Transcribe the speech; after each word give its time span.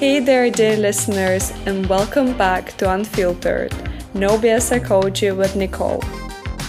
Hey 0.00 0.18
there, 0.18 0.50
dear 0.50 0.78
listeners, 0.78 1.52
and 1.66 1.86
welcome 1.86 2.34
back 2.38 2.74
to 2.78 2.90
Unfiltered 2.90 3.70
No 4.14 4.38
BS 4.38 4.62
Psychology 4.62 5.30
with 5.30 5.56
Nicole, 5.56 5.98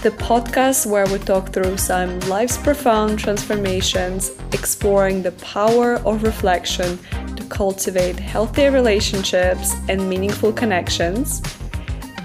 the 0.03 0.13
podcast 0.19 0.85
where 0.85 1.07
we 1.07 1.17
talk 1.17 1.53
through 1.53 1.77
some 1.77 2.19
life's 2.27 2.57
profound 2.57 3.19
transformations, 3.19 4.31
exploring 4.51 5.21
the 5.23 5.31
power 5.31 5.95
of 6.05 6.23
reflection 6.23 6.99
to 7.37 7.45
cultivate 7.45 8.19
healthier 8.19 8.69
relationships 8.69 9.75
and 9.87 10.09
meaningful 10.09 10.51
connections. 10.51 11.41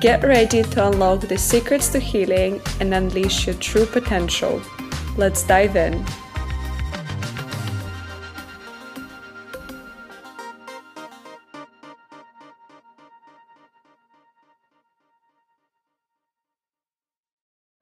Get 0.00 0.24
ready 0.24 0.64
to 0.64 0.88
unlock 0.88 1.20
the 1.20 1.38
secrets 1.38 1.88
to 1.90 2.00
healing 2.00 2.60
and 2.80 2.92
unleash 2.92 3.46
your 3.46 3.54
true 3.58 3.86
potential. 3.86 4.60
Let's 5.16 5.44
dive 5.44 5.76
in. 5.76 6.04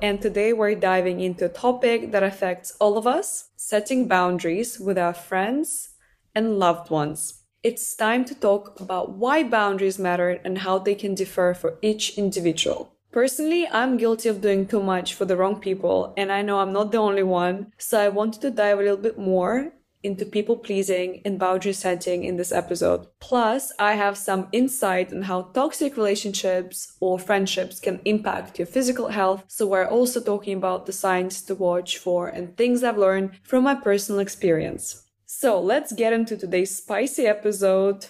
And 0.05 0.21
today 0.21 0.53
we're 0.53 0.75
diving 0.75 1.21
into 1.21 1.47
a 1.47 1.49
topic 1.49 2.13
that 2.13 2.23
affects 2.23 2.77
all 2.79 2.99
of 2.99 3.07
us 3.07 3.49
setting 3.57 4.07
boundaries 4.07 4.79
with 4.79 4.99
our 4.99 5.15
friends 5.15 5.95
and 6.35 6.59
loved 6.59 6.91
ones. 6.91 7.41
It's 7.63 7.97
time 7.97 8.27
to 8.27 8.35
talk 8.35 8.79
about 8.81 9.13
why 9.13 9.45
boundaries 9.45 9.99
matter 9.99 10.39
and 10.45 10.59
how 10.59 10.79
they 10.79 10.95
can 10.95 11.15
differ 11.15 11.55
for 11.55 11.79
each 11.81 12.19
individual. 12.19 12.93
Personally, 13.13 13.67
I'm 13.67 13.97
guilty 13.97 14.29
of 14.29 14.43
doing 14.43 14.67
too 14.67 14.83
much 14.83 15.15
for 15.15 15.25
the 15.25 15.39
wrong 15.39 15.59
people, 15.59 16.13
and 16.19 16.31
I 16.31 16.43
know 16.43 16.59
I'm 16.59 16.75
not 16.75 16.93
the 16.93 16.99
only 16.99 17.23
one, 17.23 17.73
so 17.79 17.99
I 17.99 18.11
wanted 18.11 18.43
to 18.43 18.51
dive 18.51 18.81
a 18.81 18.83
little 18.83 18.99
bit 18.99 19.19
more 19.19 19.73
into 20.05 20.25
people 20.27 20.57
pleasing 20.57 21.23
and 21.25 21.39
boundary 21.39 21.73
setting 21.73 22.25
in 22.25 22.37
this 22.37 22.53
episode. 22.53 23.07
Plus, 23.21 23.73
I 23.79 23.95
have 23.95 24.17
some 24.17 24.49
insight 24.53 25.13
on 25.13 25.23
how 25.23 25.43
toxic 25.55 25.97
relationships 25.97 26.97
or 27.01 27.19
friendships 27.19 27.81
can 27.81 28.01
impact 28.05 28.59
your 28.59 28.67
physical 28.67 29.09
health. 29.09 29.45
So, 29.49 29.67
we're 29.67 29.89
also 29.89 30.21
talking 30.21 30.57
about 30.57 30.87
the 30.87 30.93
signs 30.93 31.43
to 31.43 31.55
watch 31.55 31.99
for 31.99 32.29
and 32.29 32.57
things 32.57 32.85
I've 32.85 32.99
learned 32.99 33.31
from 33.43 33.65
my 33.65 33.75
personal 33.75 34.21
experience. 34.21 35.03
So, 35.27 35.61
let's 35.61 35.93
get 35.93 36.13
into 36.13 36.37
today's 36.37 36.77
spicy 36.77 37.27
episode. 37.27 38.07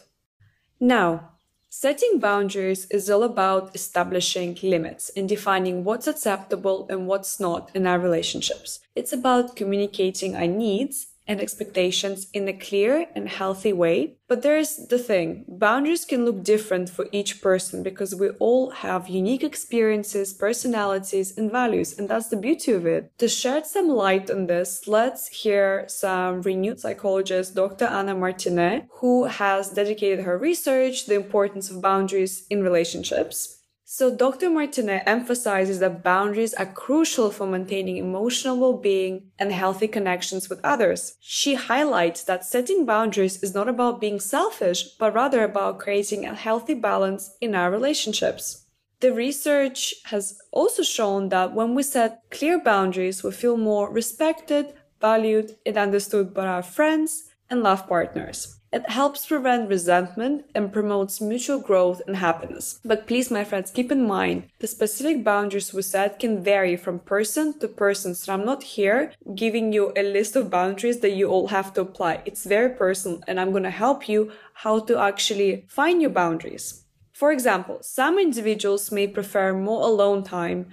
Now, 0.80 1.30
Setting 1.76 2.20
boundaries 2.20 2.86
is 2.92 3.10
all 3.10 3.24
about 3.24 3.74
establishing 3.74 4.56
limits 4.62 5.10
and 5.16 5.28
defining 5.28 5.82
what's 5.82 6.06
acceptable 6.06 6.86
and 6.88 7.08
what's 7.08 7.40
not 7.40 7.68
in 7.74 7.84
our 7.84 7.98
relationships. 7.98 8.78
It's 8.94 9.12
about 9.12 9.56
communicating 9.56 10.36
our 10.36 10.46
needs 10.46 11.08
and 11.26 11.40
expectations 11.40 12.28
in 12.32 12.48
a 12.48 12.52
clear 12.52 13.06
and 13.14 13.28
healthy 13.28 13.72
way. 13.72 14.16
But 14.28 14.42
there's 14.42 14.76
the 14.88 14.98
thing 14.98 15.44
boundaries 15.48 16.04
can 16.04 16.24
look 16.24 16.42
different 16.42 16.88
for 16.90 17.06
each 17.12 17.40
person 17.40 17.82
because 17.82 18.14
we 18.14 18.30
all 18.40 18.70
have 18.70 19.08
unique 19.08 19.44
experiences, 19.44 20.32
personalities, 20.32 21.36
and 21.36 21.50
values, 21.50 21.98
and 21.98 22.08
that's 22.08 22.28
the 22.28 22.36
beauty 22.36 22.72
of 22.72 22.86
it. 22.86 23.12
To 23.18 23.28
shed 23.28 23.66
some 23.66 23.88
light 23.88 24.30
on 24.30 24.46
this, 24.46 24.86
let's 24.86 25.28
hear 25.28 25.84
some 25.88 26.42
renewed 26.42 26.80
psychologist, 26.80 27.54
Dr. 27.54 27.86
Anna 27.86 28.14
Martinet, 28.14 28.88
who 29.00 29.24
has 29.24 29.70
dedicated 29.70 30.24
her 30.24 30.38
research 30.38 31.06
the 31.06 31.14
importance 31.14 31.70
of 31.70 31.82
boundaries 31.82 32.46
in 32.50 32.62
relationships. 32.62 33.53
So 33.86 34.16
Dr. 34.16 34.48
Martinet 34.48 35.02
emphasizes 35.04 35.78
that 35.80 36.02
boundaries 36.02 36.54
are 36.54 36.64
crucial 36.64 37.30
for 37.30 37.46
maintaining 37.46 37.98
emotional 37.98 38.58
well-being 38.58 39.30
and 39.38 39.52
healthy 39.52 39.88
connections 39.88 40.48
with 40.48 40.58
others. 40.64 41.16
She 41.20 41.54
highlights 41.54 42.24
that 42.24 42.46
setting 42.46 42.86
boundaries 42.86 43.42
is 43.42 43.54
not 43.54 43.68
about 43.68 44.00
being 44.00 44.20
selfish, 44.20 44.96
but 44.98 45.12
rather 45.12 45.44
about 45.44 45.80
creating 45.80 46.24
a 46.24 46.34
healthy 46.34 46.72
balance 46.72 47.36
in 47.42 47.54
our 47.54 47.70
relationships. 47.70 48.64
The 49.00 49.12
research 49.12 49.94
has 50.06 50.38
also 50.50 50.82
shown 50.82 51.28
that 51.28 51.52
when 51.52 51.74
we 51.74 51.82
set 51.82 52.22
clear 52.30 52.58
boundaries, 52.58 53.22
we 53.22 53.32
feel 53.32 53.58
more 53.58 53.90
respected, 53.92 54.72
valued, 54.98 55.56
and 55.66 55.76
understood 55.76 56.32
by 56.32 56.46
our 56.46 56.62
friends 56.62 57.24
and 57.50 57.62
love 57.62 57.86
partners. 57.86 58.53
It 58.74 58.90
helps 58.90 59.24
prevent 59.24 59.68
resentment 59.68 60.46
and 60.52 60.72
promotes 60.72 61.20
mutual 61.20 61.60
growth 61.60 62.02
and 62.08 62.16
happiness. 62.16 62.80
But 62.84 63.06
please, 63.06 63.30
my 63.30 63.44
friends, 63.44 63.70
keep 63.70 63.92
in 63.92 64.04
mind 64.04 64.48
the 64.58 64.66
specific 64.66 65.22
boundaries 65.22 65.72
we 65.72 65.82
set 65.82 66.18
can 66.18 66.42
vary 66.42 66.76
from 66.76 66.98
person 66.98 67.56
to 67.60 67.68
person. 67.68 68.16
So 68.16 68.32
I'm 68.32 68.44
not 68.44 68.64
here 68.64 69.12
giving 69.36 69.72
you 69.72 69.92
a 69.94 70.02
list 70.02 70.34
of 70.34 70.50
boundaries 70.50 70.98
that 71.02 71.12
you 71.12 71.28
all 71.28 71.46
have 71.46 71.72
to 71.74 71.82
apply. 71.82 72.22
It's 72.24 72.44
very 72.44 72.70
personal 72.70 73.22
and 73.28 73.38
I'm 73.38 73.52
going 73.52 73.62
to 73.62 73.70
help 73.70 74.08
you 74.08 74.32
how 74.54 74.80
to 74.80 74.98
actually 74.98 75.66
find 75.68 76.02
your 76.02 76.10
boundaries. 76.10 76.82
For 77.12 77.30
example, 77.30 77.78
some 77.80 78.18
individuals 78.18 78.90
may 78.90 79.06
prefer 79.06 79.52
more 79.52 79.82
alone 79.82 80.24
time 80.24 80.66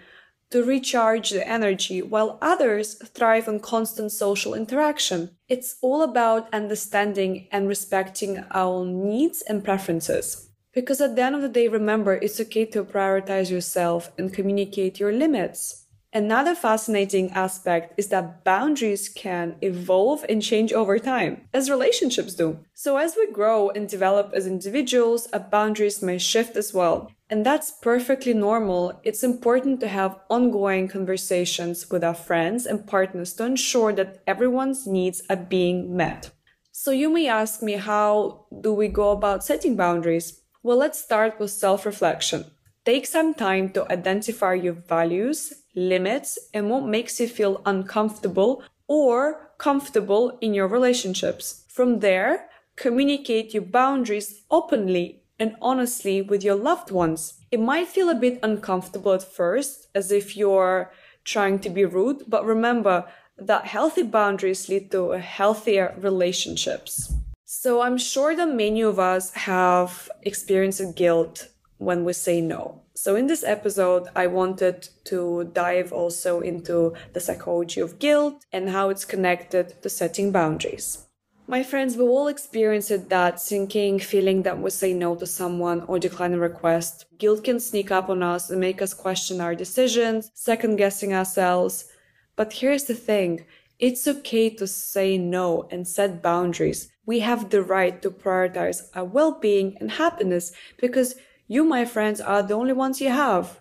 to 0.51 0.63
recharge 0.63 1.31
the 1.31 1.47
energy, 1.47 2.01
while 2.01 2.37
others 2.41 2.95
thrive 3.13 3.47
on 3.47 3.59
constant 3.59 4.11
social 4.11 4.53
interaction. 4.53 5.31
It's 5.47 5.77
all 5.81 6.03
about 6.03 6.53
understanding 6.53 7.47
and 7.51 7.67
respecting 7.67 8.43
our 8.51 8.85
needs 8.85 9.41
and 9.41 9.63
preferences. 9.63 10.49
Because 10.73 11.01
at 11.01 11.15
the 11.15 11.23
end 11.23 11.35
of 11.35 11.41
the 11.41 11.49
day, 11.49 11.67
remember, 11.67 12.13
it's 12.13 12.39
okay 12.39 12.65
to 12.65 12.83
prioritize 12.83 13.51
yourself 13.51 14.11
and 14.17 14.33
communicate 14.33 14.99
your 14.99 15.11
limits. 15.11 15.85
Another 16.13 16.55
fascinating 16.55 17.31
aspect 17.31 17.93
is 17.97 18.09
that 18.09 18.43
boundaries 18.43 19.07
can 19.07 19.55
evolve 19.61 20.25
and 20.27 20.41
change 20.41 20.73
over 20.73 20.99
time, 20.99 21.47
as 21.53 21.69
relationships 21.69 22.33
do. 22.33 22.59
So, 22.73 22.97
as 22.97 23.15
we 23.15 23.31
grow 23.31 23.69
and 23.69 23.87
develop 23.87 24.33
as 24.33 24.45
individuals, 24.45 25.27
our 25.31 25.39
boundaries 25.39 26.01
may 26.01 26.17
shift 26.17 26.57
as 26.57 26.73
well. 26.73 27.09
And 27.31 27.45
that's 27.45 27.71
perfectly 27.71 28.33
normal. 28.33 28.99
It's 29.03 29.23
important 29.23 29.79
to 29.79 29.87
have 29.87 30.19
ongoing 30.29 30.89
conversations 30.89 31.89
with 31.89 32.03
our 32.03 32.13
friends 32.13 32.65
and 32.65 32.85
partners 32.85 33.33
to 33.35 33.45
ensure 33.45 33.93
that 33.93 34.21
everyone's 34.27 34.85
needs 34.85 35.21
are 35.29 35.37
being 35.37 35.95
met. 35.95 36.31
So, 36.73 36.91
you 36.91 37.09
may 37.09 37.29
ask 37.29 37.63
me, 37.63 37.73
how 37.73 38.47
do 38.59 38.73
we 38.73 38.89
go 38.89 39.11
about 39.11 39.45
setting 39.45 39.77
boundaries? 39.77 40.41
Well, 40.61 40.75
let's 40.75 40.99
start 40.99 41.39
with 41.39 41.51
self 41.51 41.85
reflection. 41.85 42.45
Take 42.83 43.05
some 43.05 43.33
time 43.33 43.69
to 43.69 43.89
identify 43.89 44.55
your 44.55 44.73
values, 44.73 45.53
limits, 45.73 46.37
and 46.53 46.69
what 46.69 46.83
makes 46.85 47.17
you 47.21 47.29
feel 47.29 47.61
uncomfortable 47.65 48.61
or 48.87 49.51
comfortable 49.57 50.37
in 50.41 50.53
your 50.53 50.67
relationships. 50.67 51.63
From 51.69 51.99
there, 51.99 52.49
communicate 52.75 53.53
your 53.53 53.63
boundaries 53.63 54.41
openly 54.51 55.20
and 55.41 55.55
honestly 55.59 56.21
with 56.21 56.43
your 56.43 56.55
loved 56.55 56.91
ones. 56.91 57.33
It 57.51 57.59
might 57.59 57.87
feel 57.87 58.09
a 58.09 58.21
bit 58.25 58.39
uncomfortable 58.43 59.11
at 59.13 59.23
first, 59.23 59.87
as 59.95 60.11
if 60.11 60.37
you're 60.37 60.91
trying 61.25 61.57
to 61.59 61.69
be 61.69 61.83
rude, 61.83 62.23
but 62.27 62.45
remember 62.45 63.07
that 63.37 63.65
healthy 63.65 64.03
boundaries 64.03 64.69
lead 64.69 64.91
to 64.91 65.09
healthier 65.37 65.95
relationships. 65.97 67.11
So 67.45 67.81
I'm 67.81 67.97
sure 67.97 68.35
that 68.35 68.55
many 68.65 68.81
of 68.81 68.99
us 68.99 69.33
have 69.33 70.09
experienced 70.21 70.95
guilt 70.95 71.49
when 71.79 72.05
we 72.05 72.13
say 72.13 72.39
no. 72.39 72.83
So, 72.93 73.15
in 73.15 73.25
this 73.25 73.43
episode, 73.43 74.09
I 74.15 74.27
wanted 74.27 74.87
to 75.05 75.49
dive 75.53 75.91
also 75.91 76.41
into 76.41 76.93
the 77.13 77.19
psychology 77.19 77.81
of 77.81 77.97
guilt 77.97 78.45
and 78.53 78.69
how 78.69 78.89
it's 78.89 79.05
connected 79.05 79.81
to 79.81 79.89
setting 79.89 80.31
boundaries. 80.31 81.07
My 81.51 81.63
friends, 81.63 81.97
we 81.97 82.05
all 82.05 82.29
experienced 82.29 83.09
that 83.09 83.41
sinking 83.41 83.99
feeling 83.99 84.43
that 84.43 84.57
we 84.61 84.69
say 84.69 84.93
no 84.93 85.15
to 85.15 85.25
someone 85.27 85.81
or 85.81 85.99
decline 85.99 86.33
a 86.33 86.39
request. 86.39 87.03
Guilt 87.17 87.43
can 87.43 87.59
sneak 87.59 87.91
up 87.91 88.07
on 88.07 88.23
us 88.23 88.49
and 88.49 88.61
make 88.61 88.81
us 88.81 88.93
question 88.93 89.41
our 89.41 89.53
decisions, 89.53 90.31
second 90.33 90.77
guessing 90.77 91.13
ourselves. 91.13 91.91
But 92.37 92.53
here's 92.53 92.85
the 92.85 92.93
thing 92.93 93.45
it's 93.79 94.07
okay 94.07 94.49
to 94.49 94.65
say 94.65 95.17
no 95.17 95.67
and 95.69 95.85
set 95.85 96.23
boundaries. 96.23 96.89
We 97.05 97.19
have 97.19 97.49
the 97.49 97.63
right 97.63 98.01
to 98.01 98.11
prioritize 98.11 98.83
our 98.95 99.03
well 99.03 99.37
being 99.37 99.75
and 99.81 99.91
happiness 99.91 100.53
because 100.77 101.15
you, 101.49 101.65
my 101.65 101.83
friends, 101.83 102.21
are 102.21 102.43
the 102.43 102.53
only 102.53 102.71
ones 102.71 103.01
you 103.01 103.09
have. 103.09 103.59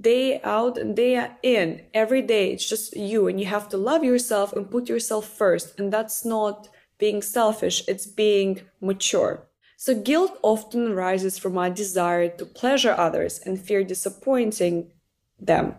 Day 0.00 0.40
out 0.44 0.78
and 0.78 0.94
day 0.94 1.28
in, 1.42 1.86
every 1.92 2.22
day, 2.22 2.52
it's 2.52 2.68
just 2.68 2.96
you, 2.96 3.26
and 3.26 3.40
you 3.40 3.46
have 3.46 3.68
to 3.70 3.76
love 3.76 4.04
yourself 4.04 4.52
and 4.52 4.70
put 4.70 4.88
yourself 4.88 5.26
first. 5.26 5.80
And 5.80 5.92
that's 5.92 6.24
not 6.24 6.68
being 6.98 7.22
selfish, 7.22 7.82
it's 7.88 8.06
being 8.06 8.62
mature. 8.80 9.46
So 9.76 9.94
guilt 9.94 10.38
often 10.42 10.92
arises 10.92 11.38
from 11.38 11.58
our 11.58 11.70
desire 11.70 12.28
to 12.28 12.46
pleasure 12.46 12.94
others 12.96 13.38
and 13.44 13.60
fear 13.60 13.84
disappointing 13.84 14.90
them. 15.38 15.74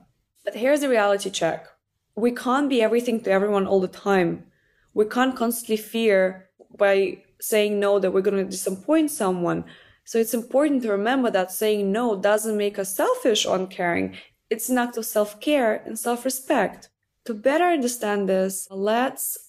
But 0.46 0.56
here's 0.56 0.82
the 0.82 0.90
reality 0.90 1.30
check. 1.30 1.68
We 2.16 2.32
can't 2.32 2.70
be 2.70 2.82
everything 2.82 3.22
to 3.22 3.32
everyone 3.32 3.68
all 3.68 3.80
the 3.80 3.88
time. 3.88 4.46
We 4.94 5.06
can't 5.06 5.36
constantly 5.36 5.78
fear 5.78 6.50
by 6.78 7.24
saying 7.42 7.80
no 7.80 8.00
that 8.00 8.12
we're 8.12 8.22
going 8.22 8.44
to 8.44 8.50
disappoint 8.50 9.12
someone. 9.12 9.66
So 10.06 10.20
it's 10.20 10.34
important 10.34 10.84
to 10.84 10.92
remember 10.92 11.30
that 11.32 11.52
saying 11.52 11.92
no 11.92 12.16
doesn't 12.16 12.58
make 12.58 12.80
us 12.80 12.96
selfish 12.96 13.46
or 13.46 13.58
uncaring. 13.58 14.16
It's 14.50 14.70
an 14.70 14.78
act 14.78 14.98
of 14.98 15.06
self-care 15.06 15.84
and 15.86 16.00
self-respect. 16.00 16.90
To 17.26 17.34
better 17.34 17.66
understand 17.66 18.30
this, 18.30 18.68
let's 18.72 19.47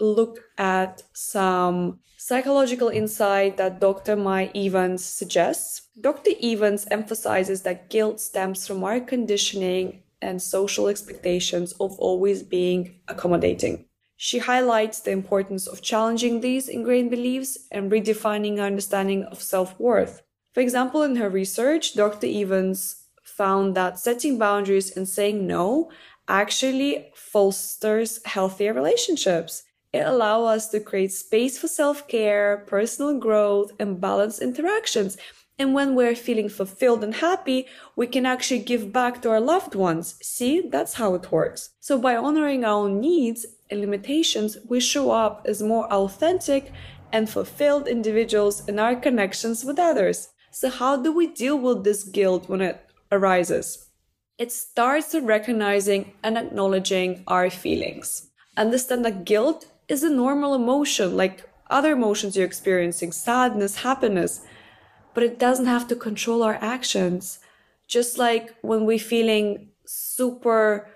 look 0.00 0.40
at 0.56 1.02
some 1.12 2.00
psychological 2.16 2.88
insight 2.88 3.56
that 3.56 3.80
Dr. 3.80 4.16
Mai 4.16 4.50
Evans 4.54 5.04
suggests. 5.04 5.88
Dr. 6.00 6.32
Evans 6.42 6.86
emphasizes 6.90 7.62
that 7.62 7.90
guilt 7.90 8.20
stems 8.20 8.66
from 8.66 8.82
our 8.84 9.00
conditioning 9.00 10.02
and 10.20 10.42
social 10.42 10.88
expectations 10.88 11.72
of 11.80 11.98
always 11.98 12.42
being 12.42 13.00
accommodating. 13.08 13.84
She 14.16 14.38
highlights 14.38 14.98
the 15.00 15.12
importance 15.12 15.68
of 15.68 15.80
challenging 15.80 16.40
these 16.40 16.68
ingrained 16.68 17.10
beliefs 17.10 17.56
and 17.70 17.90
redefining 17.90 18.58
our 18.58 18.66
understanding 18.66 19.22
of 19.24 19.40
self 19.40 19.78
worth. 19.78 20.22
For 20.52 20.60
example, 20.60 21.02
in 21.04 21.16
her 21.16 21.30
research, 21.30 21.94
Dr. 21.94 22.26
Evans 22.26 23.04
found 23.22 23.76
that 23.76 24.00
setting 24.00 24.36
boundaries 24.36 24.96
and 24.96 25.08
saying 25.08 25.46
no 25.46 25.90
actually 26.26 27.10
fosters 27.14 28.20
healthier 28.24 28.74
relationships. 28.74 29.62
It 29.92 30.06
allows 30.06 30.56
us 30.56 30.68
to 30.70 30.80
create 30.80 31.12
space 31.12 31.58
for 31.58 31.68
self 31.68 32.06
care, 32.08 32.64
personal 32.66 33.18
growth, 33.18 33.72
and 33.78 34.00
balanced 34.00 34.42
interactions. 34.42 35.16
And 35.58 35.74
when 35.74 35.94
we're 35.96 36.14
feeling 36.14 36.48
fulfilled 36.48 37.02
and 37.02 37.14
happy, 37.14 37.66
we 37.96 38.06
can 38.06 38.26
actually 38.26 38.60
give 38.60 38.92
back 38.92 39.22
to 39.22 39.30
our 39.30 39.40
loved 39.40 39.74
ones. 39.74 40.14
See, 40.22 40.60
that's 40.60 40.94
how 40.94 41.14
it 41.14 41.32
works. 41.32 41.70
So 41.80 41.98
by 41.98 42.14
honoring 42.14 42.64
our 42.64 42.84
own 42.84 43.00
needs 43.00 43.44
and 43.68 43.80
limitations, 43.80 44.58
we 44.68 44.78
show 44.78 45.10
up 45.10 45.46
as 45.46 45.62
more 45.62 45.92
authentic 45.92 46.70
and 47.12 47.28
fulfilled 47.28 47.88
individuals 47.88 48.68
in 48.68 48.78
our 48.78 48.94
connections 48.94 49.64
with 49.64 49.78
others. 49.78 50.28
So, 50.50 50.70
how 50.70 50.96
do 50.96 51.12
we 51.12 51.26
deal 51.26 51.58
with 51.58 51.84
this 51.84 52.04
guilt 52.04 52.48
when 52.48 52.60
it 52.60 52.80
arises? 53.10 53.88
It 54.38 54.52
starts 54.52 55.12
with 55.14 55.24
recognizing 55.24 56.12
and 56.22 56.38
acknowledging 56.38 57.24
our 57.26 57.50
feelings. 57.50 58.30
Understand 58.56 59.04
that 59.04 59.24
guilt 59.24 59.66
is 59.88 60.02
a 60.02 60.10
normal 60.10 60.54
emotion, 60.54 61.16
like 61.16 61.48
other 61.70 61.92
emotions 61.92 62.36
you're 62.36 62.46
experiencing 62.46 63.12
sadness, 63.12 63.76
happiness, 63.76 64.42
but 65.14 65.22
it 65.22 65.38
doesn't 65.38 65.66
have 65.66 65.88
to 65.88 65.96
control 65.96 66.42
our 66.42 66.58
actions. 66.60 67.40
Just 67.86 68.18
like 68.18 68.54
when 68.60 68.84
we're 68.84 68.98
feeling 68.98 69.70
super 69.84 70.88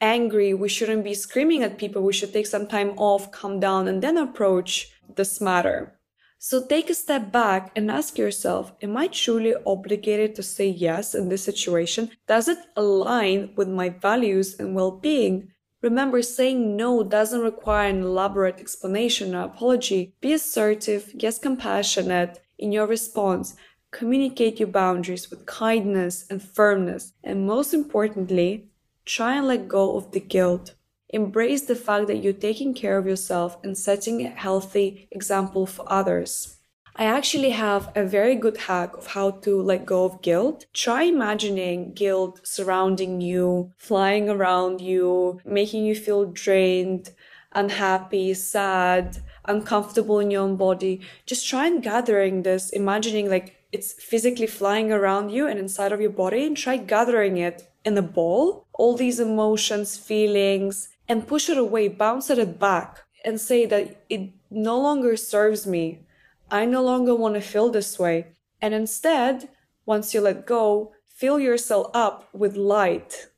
angry, 0.00 0.54
we 0.54 0.68
shouldn't 0.68 1.04
be 1.04 1.14
screaming 1.14 1.62
at 1.62 1.78
people. 1.78 2.02
We 2.02 2.12
should 2.12 2.32
take 2.32 2.46
some 2.46 2.66
time 2.66 2.90
off, 2.96 3.30
calm 3.30 3.60
down, 3.60 3.86
and 3.86 4.02
then 4.02 4.16
approach 4.16 4.90
this 5.16 5.40
matter. 5.40 5.98
So 6.38 6.64
take 6.64 6.88
a 6.88 6.94
step 6.94 7.30
back 7.30 7.70
and 7.76 7.90
ask 7.90 8.16
yourself, 8.16 8.72
am 8.80 8.96
I 8.96 9.08
truly 9.08 9.54
obligated 9.66 10.34
to 10.36 10.42
say 10.42 10.68
yes 10.68 11.14
in 11.14 11.28
this 11.28 11.44
situation? 11.44 12.10
Does 12.26 12.48
it 12.48 12.58
align 12.76 13.52
with 13.56 13.68
my 13.68 13.90
values 13.90 14.58
and 14.58 14.74
well-being? 14.74 15.52
Remember, 15.82 16.20
saying 16.20 16.76
no 16.76 17.02
doesn't 17.02 17.40
require 17.40 17.88
an 17.88 18.02
elaborate 18.02 18.60
explanation 18.60 19.34
or 19.34 19.44
apology. 19.44 20.14
Be 20.20 20.34
assertive, 20.34 21.12
yes, 21.14 21.38
compassionate 21.38 22.40
in 22.58 22.70
your 22.70 22.86
response. 22.86 23.56
Communicate 23.90 24.60
your 24.60 24.68
boundaries 24.68 25.30
with 25.30 25.46
kindness 25.46 26.26
and 26.28 26.42
firmness. 26.42 27.14
And 27.24 27.46
most 27.46 27.72
importantly, 27.72 28.68
try 29.06 29.36
and 29.36 29.46
let 29.46 29.68
go 29.68 29.96
of 29.96 30.12
the 30.12 30.20
guilt. 30.20 30.74
Embrace 31.08 31.62
the 31.62 31.74
fact 31.74 32.06
that 32.06 32.18
you're 32.18 32.32
taking 32.32 32.74
care 32.74 32.98
of 32.98 33.06
yourself 33.06 33.56
and 33.64 33.76
setting 33.76 34.24
a 34.24 34.28
healthy 34.28 35.08
example 35.10 35.66
for 35.66 35.90
others. 35.90 36.59
I 36.96 37.04
actually 37.04 37.50
have 37.50 37.92
a 37.94 38.04
very 38.04 38.34
good 38.34 38.56
hack 38.56 38.96
of 38.96 39.06
how 39.08 39.30
to 39.42 39.62
let 39.62 39.86
go 39.86 40.04
of 40.04 40.22
guilt. 40.22 40.66
Try 40.74 41.04
imagining 41.04 41.92
guilt 41.94 42.40
surrounding 42.44 43.20
you, 43.20 43.72
flying 43.78 44.28
around 44.28 44.80
you, 44.80 45.40
making 45.44 45.84
you 45.84 45.94
feel 45.94 46.26
drained, 46.26 47.10
unhappy, 47.52 48.34
sad, 48.34 49.18
uncomfortable 49.46 50.18
in 50.18 50.30
your 50.30 50.42
own 50.42 50.56
body. 50.56 51.00
Just 51.26 51.48
try 51.48 51.66
and 51.66 51.82
gathering 51.82 52.42
this, 52.42 52.70
imagining 52.70 53.30
like 53.30 53.56
it's 53.72 53.92
physically 53.92 54.46
flying 54.46 54.92
around 54.92 55.30
you 55.30 55.46
and 55.46 55.58
inside 55.58 55.92
of 55.92 56.00
your 56.00 56.10
body 56.10 56.44
and 56.44 56.56
try 56.56 56.76
gathering 56.76 57.36
it 57.36 57.70
in 57.84 57.96
a 57.96 58.02
ball. 58.02 58.66
All 58.74 58.96
these 58.96 59.20
emotions, 59.20 59.96
feelings, 59.96 60.88
and 61.08 61.26
push 61.26 61.48
it 61.48 61.56
away, 61.56 61.88
bounce 61.88 62.30
it 62.30 62.58
back, 62.58 62.98
and 63.24 63.40
say 63.40 63.64
that 63.66 64.04
it 64.08 64.30
no 64.50 64.78
longer 64.78 65.16
serves 65.16 65.66
me. 65.66 66.00
I 66.50 66.64
no 66.64 66.82
longer 66.82 67.14
want 67.14 67.34
to 67.34 67.40
feel 67.40 67.70
this 67.70 67.98
way. 67.98 68.32
And 68.60 68.74
instead, 68.74 69.48
once 69.86 70.12
you 70.12 70.20
let 70.20 70.46
go, 70.46 70.92
fill 71.06 71.38
yourself 71.38 71.90
up 71.94 72.28
with 72.32 72.56
light 72.56 73.28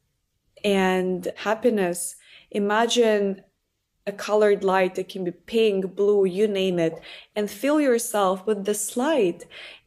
and 0.64 1.28
happiness. 1.36 2.16
Imagine 2.50 3.42
a 4.06 4.12
colored 4.12 4.64
light 4.64 4.94
that 4.96 5.08
can 5.08 5.24
be 5.24 5.30
pink, 5.30 5.94
blue, 5.94 6.24
you 6.24 6.48
name 6.48 6.78
it, 6.78 7.00
and 7.36 7.50
fill 7.50 7.80
yourself 7.80 8.46
with 8.46 8.64
this 8.64 8.96
light 8.96 9.44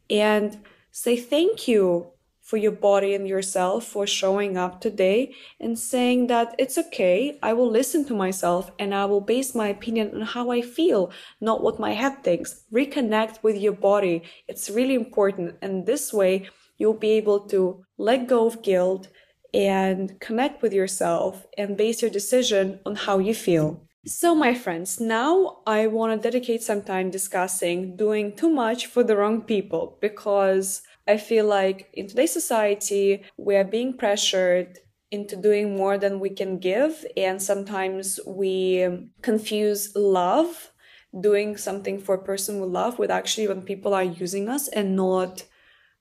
and 0.09 0.59
say 0.91 1.17
thank 1.17 1.67
you 1.67 2.11
for 2.45 2.57
your 2.57 2.71
body 2.71 3.15
and 3.15 3.27
yourself 3.27 3.87
for 3.87 4.05
showing 4.05 4.55
up 4.55 4.79
today 4.79 5.33
and 5.59 5.77
saying 5.77 6.27
that 6.27 6.53
it's 6.59 6.77
okay. 6.77 7.39
I 7.41 7.53
will 7.53 7.69
listen 7.69 8.05
to 8.05 8.13
myself 8.13 8.69
and 8.77 8.93
I 8.93 9.05
will 9.05 9.19
base 9.19 9.55
my 9.55 9.67
opinion 9.69 10.11
on 10.13 10.21
how 10.21 10.51
I 10.51 10.61
feel, 10.61 11.11
not 11.41 11.63
what 11.63 11.79
my 11.79 11.93
head 11.93 12.23
thinks. 12.23 12.63
Reconnect 12.71 13.41
with 13.41 13.57
your 13.57 13.73
body. 13.73 14.21
It's 14.47 14.69
really 14.69 14.93
important. 14.93 15.55
And 15.63 15.87
this 15.87 16.13
way 16.13 16.47
you'll 16.77 16.93
be 17.07 17.13
able 17.13 17.39
to 17.47 17.83
let 17.97 18.27
go 18.27 18.45
of 18.45 18.61
guilt 18.61 19.07
and 19.51 20.19
connect 20.19 20.61
with 20.61 20.71
yourself 20.71 21.47
and 21.57 21.77
base 21.77 22.03
your 22.03 22.11
decision 22.11 22.79
on 22.85 22.93
how 22.93 23.17
you 23.17 23.33
feel. 23.33 23.81
So, 24.05 24.35
my 24.35 24.53
friends, 24.53 24.99
now 24.99 25.61
I 25.65 25.87
want 25.87 26.13
to 26.13 26.29
dedicate 26.29 26.61
some 26.61 26.83
time 26.83 27.09
discussing 27.09 27.95
doing 27.97 28.35
too 28.35 28.51
much 28.51 28.85
for 28.85 29.03
the 29.03 29.17
wrong 29.17 29.41
people 29.41 29.97
because 29.99 30.83
I 31.07 31.17
feel 31.17 31.45
like 31.45 31.89
in 31.93 32.07
today's 32.07 32.33
society, 32.33 33.23
we 33.37 33.55
are 33.55 33.63
being 33.63 33.95
pressured 33.97 34.79
into 35.11 35.35
doing 35.35 35.77
more 35.77 35.97
than 35.97 36.19
we 36.19 36.29
can 36.29 36.57
give. 36.57 37.05
And 37.15 37.41
sometimes 37.41 38.19
we 38.25 39.09
confuse 39.21 39.95
love, 39.95 40.71
doing 41.19 41.57
something 41.57 41.99
for 41.99 42.15
a 42.15 42.23
person 42.23 42.59
we 42.59 42.67
love, 42.67 42.97
with 42.97 43.11
actually 43.11 43.47
when 43.47 43.61
people 43.61 43.93
are 43.93 44.03
using 44.03 44.49
us 44.49 44.67
and 44.67 44.95
not 44.95 45.43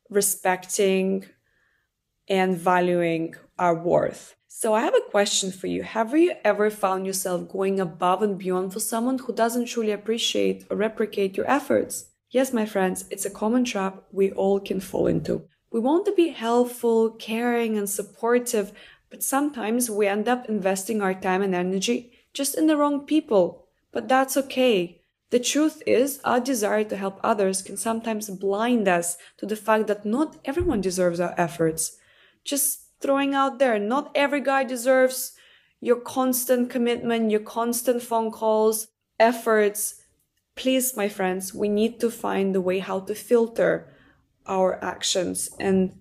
respecting 0.09 1.27
and 2.29 2.57
valuing 2.57 3.35
our 3.59 3.75
worth. 3.75 4.35
So 4.49 4.73
I 4.73 4.81
have 4.83 4.95
a 4.95 5.11
question 5.11 5.53
for 5.53 5.67
you. 5.67 5.83
Have 5.83 6.17
you 6.17 6.33
ever 6.45 6.71
found 6.71 7.07
yourself 7.07 7.49
going 7.51 7.81
above 7.81 8.23
and 8.23 8.39
beyond 8.39 8.73
for 8.73 8.81
someone 8.81 9.19
who 9.19 9.35
doesn't 9.35 9.67
truly 9.67 9.93
appreciate 9.93 10.65
or 10.71 10.77
replicate 10.77 11.37
your 11.37 11.51
efforts? 11.51 12.07
Yes, 12.35 12.53
my 12.53 12.67
friends, 12.67 13.05
it's 13.11 13.25
a 13.25 13.31
common 13.31 13.65
trap 13.65 14.03
we 14.11 14.33
all 14.33 14.59
can 14.59 14.81
fall 14.81 15.07
into. 15.07 15.47
We 15.71 15.79
want 15.79 16.05
to 16.07 16.13
be 16.13 16.31
helpful, 16.31 17.11
caring, 17.11 17.79
and 17.79 17.89
supportive, 17.89 18.73
but 19.09 19.23
sometimes 19.23 19.89
we 19.89 20.09
end 20.09 20.29
up 20.29 20.49
investing 20.49 21.01
our 21.01 21.15
time 21.15 21.43
and 21.43 21.55
energy 21.55 22.11
just 22.33 22.59
in 22.59 22.67
the 22.67 22.77
wrong 22.77 23.07
people. 23.07 23.69
But 23.93 24.09
that's 24.09 24.37
okay. 24.37 25.01
The 25.31 25.39
truth 25.39 25.81
is, 25.87 26.19
our 26.25 26.41
desire 26.41 26.83
to 26.83 26.97
help 26.97 27.21
others 27.23 27.63
can 27.63 27.77
sometimes 27.77 28.29
blind 28.31 28.89
us 28.89 29.17
to 29.37 29.47
the 29.47 29.55
fact 29.55 29.87
that 29.87 30.05
not 30.05 30.37
everyone 30.45 30.81
deserves 30.81 31.21
our 31.21 31.35
efforts. 31.39 31.99
Just 32.45 32.89
throwing 32.99 33.33
out 33.33 33.61
there, 33.61 33.79
not 33.79 34.11
every 34.17 34.41
guy 34.41 34.65
deserves 34.65 35.35
your 35.81 36.01
constant 36.01 36.69
commitment, 36.69 37.31
your 37.31 37.47
constant 37.47 38.03
phone 38.03 38.33
calls, 38.33 38.89
efforts, 39.21 40.01
please, 40.57 40.97
my 40.97 41.09
friends, 41.09 41.55
we 41.55 41.69
need 41.69 42.01
to 42.01 42.11
find 42.11 42.55
a 42.55 42.61
way 42.61 42.79
how 42.79 43.01
to 43.01 43.15
filter 43.15 43.93
our 44.47 44.83
actions 44.85 45.51
and 45.59 45.93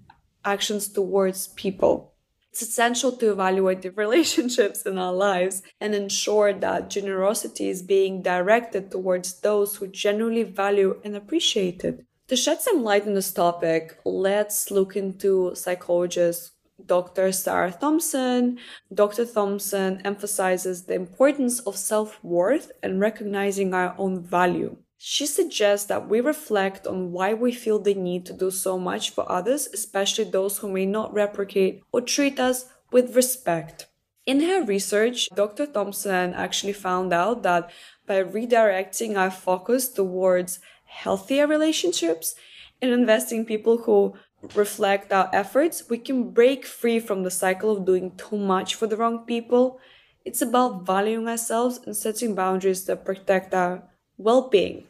actions 0.46 0.88
towards 0.90 1.48
people. 1.50 2.14
It's 2.52 2.62
essential 2.62 3.14
to 3.14 3.32
evaluate 3.32 3.82
the 3.82 3.92
relationships 4.06 4.84
in 4.86 4.98
our 4.98 5.14
lives 5.14 5.64
and 5.82 5.96
ensure 5.96 6.54
that 6.54 6.90
generosity 6.90 7.70
is 7.70 7.82
being 7.82 8.22
directed 8.22 8.92
towards 8.92 9.40
those 9.42 9.78
who 9.78 9.88
genuinely 9.88 10.44
value 10.44 11.02
and 11.04 11.16
appreciate 11.16 11.84
it. 11.84 12.06
To 12.28 12.38
shed 12.38 12.62
some 12.62 12.84
light 12.84 13.06
on 13.06 13.16
this 13.16 13.34
topic, 13.34 14.00
let's 14.06 14.72
look 14.72 14.96
into 14.96 15.54
psychologists 15.56 16.53
Dr. 16.84 17.32
Sarah 17.32 17.72
Thompson. 17.72 18.58
Dr. 18.94 19.26
Thompson 19.26 20.02
emphasizes 20.04 20.84
the 20.84 20.96
importance 20.96 21.60
of 21.60 21.78
self 21.78 22.24
worth 22.24 22.72
and 22.82 23.00
recognizing 23.00 23.74
our 23.74 23.96
own 23.98 24.22
value. 24.22 24.78
She 24.98 25.26
suggests 25.26 25.88
that 25.88 26.08
we 26.08 26.22
reflect 26.22 26.88
on 26.88 27.12
why 27.12 27.34
we 27.34 27.52
feel 27.52 27.80
the 27.80 27.94
need 27.94 28.26
to 28.26 28.34
do 28.34 28.50
so 28.50 28.80
much 28.80 29.10
for 29.10 29.30
others, 29.30 29.68
especially 29.74 30.24
those 30.24 30.60
who 30.60 30.72
may 30.72 30.86
not 30.86 31.14
replicate 31.14 31.84
or 31.92 32.02
treat 32.02 32.40
us 32.40 32.66
with 32.92 33.16
respect. 33.16 33.88
In 34.26 34.40
her 34.42 34.64
research, 34.64 35.28
Dr. 35.36 35.66
Thompson 35.66 36.34
actually 36.34 36.72
found 36.72 37.12
out 37.12 37.44
that 37.44 37.70
by 38.08 38.24
redirecting 38.24 39.18
our 39.18 39.30
focus 39.30 39.90
towards 39.90 40.60
healthier 40.86 41.48
relationships 41.48 42.36
and 42.82 42.92
investing 42.92 43.46
people 43.46 43.80
who 43.80 44.14
reflect 44.56 45.12
our 45.12 45.30
efforts, 45.34 45.90
we 45.90 45.98
can 45.98 46.32
break 46.32 46.66
free 46.66 47.00
from 47.00 47.24
the 47.24 47.32
cycle 47.32 47.72
of 47.72 47.86
doing 47.86 48.12
too 48.18 48.38
much 48.38 48.76
for 48.76 48.88
the 48.88 48.98
wrong 48.98 49.26
people 49.26 49.80
It's 50.26 50.42
about 50.42 50.86
valuing 50.86 51.28
ourselves 51.28 51.80
and 51.86 51.96
setting 51.96 52.34
boundaries 52.36 52.86
that 52.86 53.04
protect 53.06 53.54
our 53.54 53.84
well 54.18 54.48
being. 54.50 54.88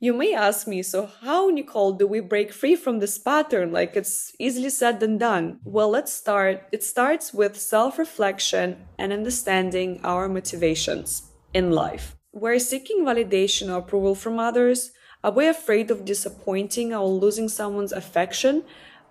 You 0.00 0.14
may 0.14 0.32
ask 0.34 0.66
me, 0.66 0.82
so 0.82 1.06
how, 1.20 1.48
Nicole, 1.50 1.92
do 1.92 2.06
we 2.06 2.20
break 2.20 2.52
free 2.52 2.74
from 2.76 2.98
this 2.98 3.18
pattern? 3.18 3.72
Like 3.72 3.96
it's 3.96 4.32
easily 4.38 4.70
said 4.70 5.00
than 5.00 5.18
done. 5.18 5.60
Well, 5.64 5.90
let's 5.90 6.12
start. 6.12 6.64
It 6.72 6.82
starts 6.82 7.34
with 7.34 7.60
self 7.60 7.98
reflection 7.98 8.86
and 8.98 9.12
understanding 9.12 10.00
our 10.02 10.28
motivations 10.28 11.30
in 11.52 11.70
life. 11.70 12.16
We're 12.32 12.58
seeking 12.58 13.04
validation 13.04 13.68
or 13.68 13.78
approval 13.78 14.14
from 14.14 14.38
others. 14.38 14.92
Are 15.22 15.32
we 15.32 15.46
afraid 15.46 15.90
of 15.90 16.06
disappointing 16.06 16.94
or 16.94 17.06
losing 17.06 17.48
someone's 17.50 17.92
affection? 17.92 18.64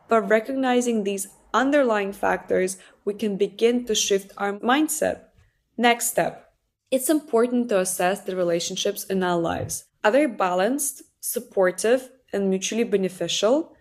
By 0.10 0.18
recognizing 0.18 1.04
these 1.04 1.28
underlying 1.54 2.14
factors, 2.14 2.78
we 3.06 3.14
can 3.14 3.38
begin 3.38 3.86
to 3.86 3.96
shift 3.96 4.32
our 4.38 4.54
mindset. 4.60 5.26
Next 5.78 6.08
step. 6.08 6.52
It's 6.92 7.10
important 7.10 7.70
to 7.70 7.80
assess 7.80 8.22
the 8.22 8.36
relationships 8.36 9.04
in 9.04 9.24
our 9.24 9.40
lives. 9.40 9.86
Are 10.04 10.12
they 10.12 10.26
balanced, 10.26 11.04
supportive, 11.20 12.10
and 12.34 12.50
mutually 12.50 12.84
beneficial? 12.84 13.76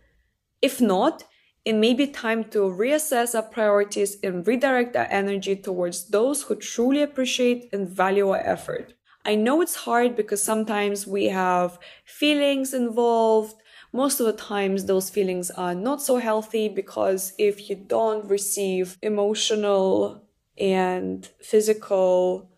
If 0.61 0.81
not, 0.81 1.25
it 1.65 1.73
may 1.75 1.95
be 1.95 2.07
time 2.07 2.45
to 2.51 2.61
reassess 2.61 3.35
our 3.35 3.43
priorities 3.43 4.17
and 4.23 4.47
redirect 4.47 4.97
our 4.97 5.07
energy 5.11 5.57
towards 5.57 6.09
those 6.09 6.43
who 6.43 6.57
truly 6.57 7.03
appreciate 7.03 7.69
and 7.73 7.89
value 7.89 8.29
our 8.29 8.39
effort. 8.39 8.95
I 9.25 9.35
know 9.35 9.61
it's 9.61 9.75
hard 9.75 10.17
because 10.17 10.43
sometimes 10.43 11.07
we 11.07 11.27
have 11.27 11.79
feelings 12.05 12.73
involved. 12.73 13.55
Most 13.93 14.21
of 14.21 14.27
the 14.27 14.33
times, 14.33 14.85
those 14.85 15.11
feelings 15.11 15.51
are 15.51 15.75
not 15.75 16.03
so 16.03 16.19
healthy 16.19 16.69
because 16.69 17.33
if 17.39 17.71
you 17.71 17.77
don't 17.77 18.29
receive 18.29 18.99
emotional 19.03 20.23
and 20.59 21.27
physical 21.41 22.51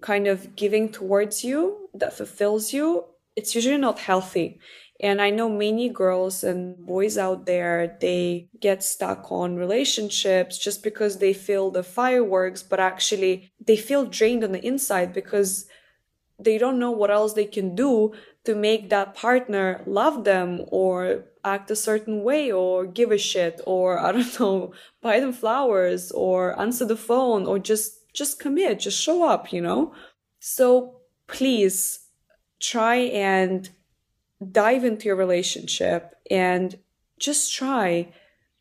kind 0.00 0.26
of 0.26 0.56
giving 0.56 0.90
towards 0.90 1.44
you 1.44 1.88
that 1.94 2.12
fulfills 2.12 2.72
you, 2.72 3.04
it's 3.36 3.54
usually 3.54 3.78
not 3.78 3.98
healthy. 3.98 4.60
And 5.02 5.22
I 5.22 5.30
know 5.30 5.48
many 5.48 5.88
girls 5.88 6.44
and 6.44 6.76
boys 6.86 7.16
out 7.16 7.46
there, 7.46 7.96
they 8.00 8.48
get 8.60 8.82
stuck 8.82 9.32
on 9.32 9.56
relationships 9.56 10.58
just 10.58 10.82
because 10.82 11.18
they 11.18 11.32
feel 11.32 11.70
the 11.70 11.82
fireworks, 11.82 12.62
but 12.62 12.80
actually 12.80 13.50
they 13.64 13.76
feel 13.76 14.04
drained 14.04 14.44
on 14.44 14.52
the 14.52 14.64
inside 14.64 15.14
because 15.14 15.66
they 16.42 16.58
don't 16.58 16.78
know 16.78 16.90
what 16.90 17.10
else 17.10 17.34
they 17.34 17.44
can 17.44 17.74
do 17.74 18.12
to 18.44 18.54
make 18.54 18.90
that 18.90 19.14
partner 19.14 19.82
love 19.86 20.24
them 20.24 20.64
or 20.68 21.24
act 21.44 21.70
a 21.70 21.76
certain 21.76 22.22
way 22.22 22.50
or 22.50 22.86
give 22.86 23.10
a 23.10 23.18
shit 23.18 23.60
or 23.66 23.98
I 24.06 24.12
don't 24.12 24.40
know, 24.40 24.72
buy 25.00 25.20
them 25.20 25.32
flowers 25.32 26.10
or 26.12 26.58
answer 26.60 26.84
the 26.84 26.96
phone 26.96 27.46
or 27.46 27.58
just 27.58 27.98
just 28.12 28.40
commit, 28.40 28.80
just 28.80 29.00
show 29.00 29.22
up, 29.22 29.52
you 29.52 29.60
know? 29.60 29.94
So 30.40 31.00
please 31.28 32.06
try 32.58 32.96
and 32.96 33.70
dive 34.50 34.84
into 34.84 35.06
your 35.06 35.16
relationship 35.16 36.14
and 36.30 36.78
just 37.18 37.54
try 37.54 38.12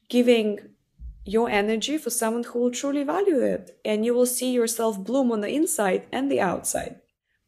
giving 0.07 0.59
your 1.25 1.49
energy 1.49 1.97
for 1.97 2.09
someone 2.09 2.43
who 2.43 2.59
will 2.59 2.71
truly 2.71 3.03
value 3.03 3.39
it 3.39 3.79
and 3.85 4.05
you 4.05 4.13
will 4.13 4.25
see 4.25 4.51
yourself 4.51 5.03
bloom 5.03 5.31
on 5.31 5.41
the 5.41 5.49
inside 5.49 6.05
and 6.11 6.31
the 6.31 6.41
outside. 6.41 6.99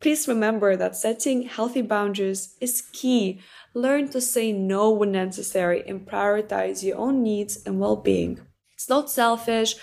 Please 0.02 0.28
remember 0.28 0.76
that 0.76 0.96
setting 0.96 1.44
healthy 1.44 1.84
boundaries 1.84 2.56
is 2.60 2.82
key. 2.92 3.40
Learn 3.76 4.10
to 4.10 4.20
say 4.20 4.52
no 4.52 4.90
when 4.90 5.12
necessary 5.12 5.84
and 5.88 6.08
prioritize 6.08 6.84
your 6.84 6.98
own 6.98 7.22
needs 7.22 7.64
and 7.64 7.80
well 7.80 7.96
being. 7.96 8.40
It's 8.74 8.90
not 8.90 9.12
selfish, 9.12 9.76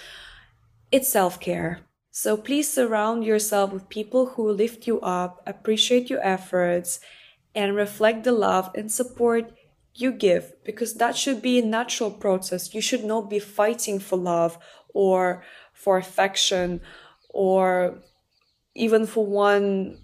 it's 0.91 1.09
self 1.09 1.39
care. 1.39 1.83
So 2.11 2.37
please 2.37 2.69
surround 2.69 3.23
yourself 3.23 3.73
with 3.73 3.89
people 3.89 4.31
who 4.31 4.51
lift 4.51 4.89
you 4.89 5.01
up, 5.03 5.41
appreciate 5.47 6.11
your 6.11 6.25
efforts, 6.27 6.99
and 7.55 7.77
reflect 7.77 8.25
the 8.25 8.33
love 8.33 8.73
and 8.75 8.91
support 8.91 9.53
you 9.95 10.11
give 10.11 10.53
because 10.65 10.95
that 10.95 11.17
should 11.17 11.41
be 11.41 11.61
a 11.61 11.65
natural 11.65 12.11
process. 12.11 12.75
You 12.75 12.81
should 12.81 13.05
not 13.05 13.31
be 13.31 13.39
fighting 13.39 14.01
for 14.01 14.17
love 14.19 14.59
or 14.93 15.45
for 15.73 15.97
affection 15.97 16.81
or 17.29 18.03
even 18.75 19.07
for 19.07 19.25
one 19.25 19.99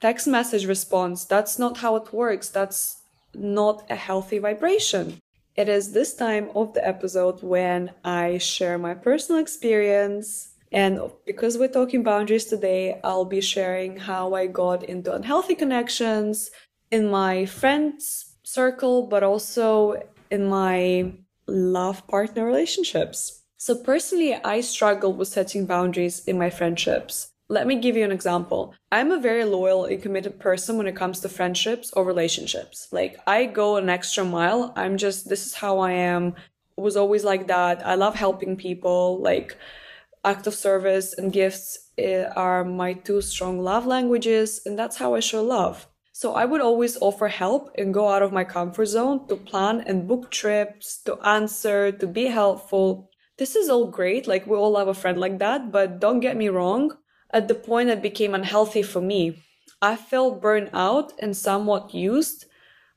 text 0.00 0.26
message 0.26 0.66
response. 0.66 1.24
That's 1.24 1.58
not 1.58 1.78
how 1.78 1.96
it 1.96 2.12
works. 2.12 2.48
That's 2.48 3.02
not 3.34 3.84
a 3.90 3.96
healthy 3.96 4.38
vibration. 4.38 5.18
It 5.56 5.68
is 5.68 5.92
this 5.92 6.14
time 6.14 6.50
of 6.54 6.74
the 6.74 6.86
episode 6.86 7.42
when 7.42 7.92
I 8.04 8.38
share 8.38 8.78
my 8.78 8.94
personal 8.94 9.40
experience 9.40 10.50
and 10.72 11.00
because 11.26 11.58
we're 11.58 11.68
talking 11.68 12.02
boundaries 12.02 12.44
today, 12.44 13.00
I'll 13.02 13.24
be 13.24 13.40
sharing 13.40 13.96
how 13.96 14.34
I 14.34 14.46
got 14.46 14.84
into 14.84 15.12
unhealthy 15.12 15.56
connections 15.56 16.50
in 16.90 17.10
my 17.10 17.44
friends 17.46 18.36
circle, 18.44 19.06
but 19.06 19.22
also 19.22 20.02
in 20.30 20.46
my 20.46 21.12
love 21.46 22.06
partner 22.06 22.46
relationships. 22.46 23.42
So 23.56 23.74
personally, 23.74 24.34
I 24.34 24.60
struggle 24.60 25.12
with 25.12 25.28
setting 25.28 25.66
boundaries 25.66 26.24
in 26.26 26.38
my 26.38 26.50
friendships. 26.50 27.32
Let 27.50 27.66
me 27.66 27.80
give 27.80 27.96
you 27.96 28.04
an 28.04 28.12
example. 28.12 28.74
I'm 28.92 29.10
a 29.10 29.18
very 29.18 29.44
loyal 29.44 29.84
and 29.84 30.00
committed 30.00 30.38
person 30.38 30.76
when 30.76 30.86
it 30.86 30.94
comes 30.94 31.18
to 31.20 31.28
friendships 31.28 31.92
or 31.94 32.04
relationships. 32.04 32.86
Like 32.92 33.18
I 33.26 33.46
go 33.46 33.76
an 33.76 33.88
extra 33.88 34.24
mile. 34.24 34.72
I'm 34.76 34.96
just, 34.96 35.28
this 35.28 35.44
is 35.46 35.54
how 35.54 35.80
I 35.80 35.90
am. 35.90 36.36
Was 36.76 36.96
always 36.96 37.24
like 37.24 37.48
that. 37.48 37.84
I 37.84 37.96
love 37.96 38.14
helping 38.14 38.56
people. 38.56 39.20
Like, 39.20 39.58
act 40.24 40.46
of 40.46 40.54
service 40.54 41.12
and 41.12 41.32
gifts 41.32 41.90
eh, 41.98 42.24
are 42.36 42.64
my 42.64 42.92
two 42.92 43.20
strong 43.20 43.58
love 43.58 43.84
languages, 43.84 44.60
and 44.64 44.78
that's 44.78 44.98
how 44.98 45.14
I 45.14 45.20
show 45.20 45.42
love. 45.42 45.88
So 46.12 46.34
I 46.34 46.44
would 46.44 46.60
always 46.60 46.96
offer 47.00 47.28
help 47.28 47.74
and 47.76 47.92
go 47.92 48.08
out 48.08 48.22
of 48.22 48.32
my 48.32 48.44
comfort 48.44 48.86
zone 48.86 49.26
to 49.26 49.34
plan 49.34 49.80
and 49.86 50.06
book 50.06 50.30
trips, 50.30 51.02
to 51.02 51.18
answer, 51.26 51.90
to 51.90 52.06
be 52.06 52.26
helpful. 52.26 53.10
This 53.38 53.56
is 53.56 53.68
all 53.68 53.86
great, 53.86 54.28
like 54.28 54.46
we 54.46 54.56
all 54.56 54.76
have 54.76 54.88
a 54.88 54.94
friend 54.94 55.18
like 55.18 55.38
that, 55.40 55.72
but 55.72 55.98
don't 55.98 56.20
get 56.20 56.36
me 56.36 56.48
wrong. 56.48 56.96
At 57.32 57.48
the 57.48 57.54
point 57.54 57.90
it 57.90 58.02
became 58.02 58.34
unhealthy 58.34 58.82
for 58.82 59.00
me, 59.00 59.42
I 59.82 59.96
felt 59.96 60.42
burned 60.42 60.70
out 60.72 61.12
and 61.20 61.36
somewhat 61.36 61.94
used 61.94 62.46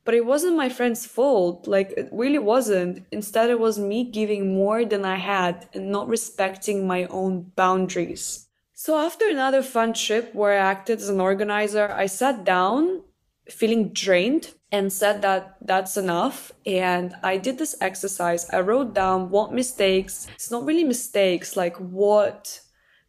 but 0.06 0.14
it 0.14 0.26
wasn't 0.26 0.58
my 0.58 0.70
friend's 0.70 1.06
fault. 1.06 1.68
Like, 1.68 1.92
it 1.96 2.10
really 2.12 2.40
wasn't. 2.40 3.06
Instead, 3.12 3.50
it 3.50 3.60
was 3.60 3.80
me 3.80 4.04
giving 4.04 4.54
more 4.54 4.86
than 4.86 5.06
I 5.06 5.16
had 5.16 5.68
and 5.74 5.92
not 5.92 6.08
respecting 6.08 6.86
my 6.86 7.06
own 7.06 7.52
boundaries. 7.56 8.48
So, 8.74 8.98
after 8.98 9.30
another 9.30 9.64
fun 9.64 9.94
trip 9.94 10.36
where 10.36 10.54
I 10.54 10.72
acted 10.72 11.00
as 11.00 11.10
an 11.10 11.22
organizer, 11.22 11.90
I 11.92 12.08
sat 12.08 12.44
down 12.44 13.04
feeling 13.50 13.90
drained 13.90 14.54
and 14.72 14.92
said 14.92 15.22
that 15.22 15.56
that's 15.62 15.96
enough. 15.96 16.52
And 16.66 17.14
I 17.24 17.38
did 17.38 17.58
this 17.58 17.76
exercise. 17.80 18.50
I 18.50 18.60
wrote 18.60 18.94
down 18.94 19.30
what 19.30 19.54
mistakes, 19.54 20.28
it's 20.34 20.52
not 20.52 20.66
really 20.66 20.84
mistakes, 20.84 21.56
like 21.56 21.78
what 21.78 22.60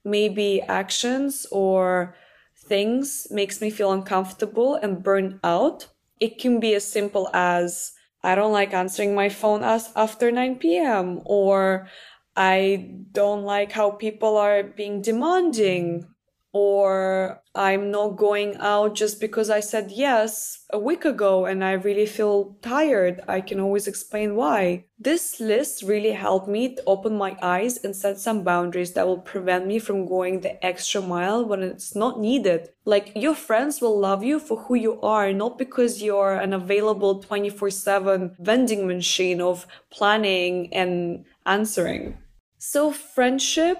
maybe 0.04 0.62
actions 0.62 1.46
or 1.50 2.14
things 2.56 3.26
makes 3.30 3.60
me 3.60 3.70
feel 3.70 3.92
uncomfortable 3.92 4.74
and 4.76 5.02
burn 5.02 5.38
out 5.44 5.88
it 6.20 6.38
can 6.38 6.60
be 6.60 6.74
as 6.74 6.86
simple 6.86 7.28
as 7.34 7.92
I 8.22 8.34
don't 8.34 8.52
like 8.52 8.72
answering 8.72 9.14
my 9.14 9.28
phone 9.28 9.62
as 9.62 9.90
after 9.94 10.30
9 10.30 10.56
p.m. 10.56 11.20
or 11.26 11.88
I 12.36 12.90
don't 13.12 13.42
like 13.42 13.72
how 13.72 13.90
people 13.90 14.36
are 14.38 14.62
being 14.62 15.02
demanding 15.02 16.06
or 16.54 17.42
I'm 17.56 17.90
not 17.90 18.16
going 18.16 18.56
out 18.60 18.94
just 18.94 19.20
because 19.20 19.50
I 19.50 19.58
said 19.58 19.90
yes 19.90 20.64
a 20.72 20.78
week 20.78 21.04
ago 21.04 21.46
and 21.46 21.64
I 21.64 21.72
really 21.72 22.06
feel 22.06 22.56
tired. 22.62 23.20
I 23.26 23.40
can 23.40 23.58
always 23.58 23.88
explain 23.88 24.36
why. 24.36 24.84
This 24.96 25.40
list 25.40 25.82
really 25.82 26.12
helped 26.12 26.46
me 26.46 26.76
to 26.76 26.82
open 26.86 27.18
my 27.18 27.36
eyes 27.42 27.82
and 27.82 27.94
set 27.94 28.20
some 28.20 28.44
boundaries 28.44 28.92
that 28.92 29.04
will 29.04 29.18
prevent 29.18 29.66
me 29.66 29.80
from 29.80 30.06
going 30.06 30.40
the 30.40 30.64
extra 30.64 31.00
mile 31.02 31.44
when 31.44 31.64
it's 31.64 31.96
not 31.96 32.20
needed. 32.20 32.68
Like 32.84 33.10
your 33.16 33.34
friends 33.34 33.80
will 33.80 33.98
love 33.98 34.22
you 34.22 34.38
for 34.38 34.56
who 34.56 34.76
you 34.76 35.00
are, 35.00 35.32
not 35.32 35.58
because 35.58 36.02
you're 36.04 36.34
an 36.34 36.52
available 36.52 37.20
24 37.20 37.70
7 37.70 38.36
vending 38.38 38.86
machine 38.86 39.40
of 39.40 39.66
planning 39.90 40.72
and 40.72 41.24
answering. 41.44 42.18
So 42.58 42.92
friendship 42.92 43.78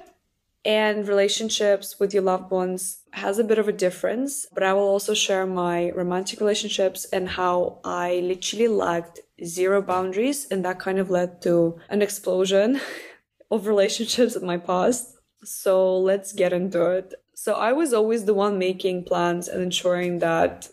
and 0.65 1.07
relationships 1.07 2.01
with 2.01 2.15
your 2.15 2.23
loved 2.23 2.51
ones 2.51 3.03
has 3.13 3.39
a 3.39 3.45
bit 3.45 3.59
of 3.59 3.69
a 3.69 3.73
difference, 3.73 4.47
but 4.55 4.63
I 4.63 4.73
will 4.73 4.89
also 4.89 5.13
share 5.13 5.47
my 5.47 5.91
romantic 5.91 6.41
relationships 6.41 7.05
and 7.13 7.29
how 7.29 7.81
I 7.85 8.21
literally 8.25 8.69
lacked 8.69 9.21
zero 9.45 9.83
boundaries, 9.83 10.47
and 10.51 10.65
that 10.65 10.79
kind 10.79 10.99
of 10.99 11.11
led 11.11 11.43
to 11.43 11.79
an 11.91 12.01
explosion 12.01 12.81
of 13.51 13.67
relationships 13.67 14.37
in 14.37 14.47
my 14.47 14.57
past. 14.57 15.17
So 15.45 15.99
let's 15.99 16.33
get 16.33 16.53
into 16.53 16.91
it. 16.91 17.15
So 17.35 17.55
I 17.55 17.73
was 17.73 17.93
always 17.93 18.25
the 18.25 18.35
one 18.35 18.59
making 18.59 19.05
plans 19.05 19.49
and 19.49 19.63
ensuring 19.63 20.21
that 20.21 20.69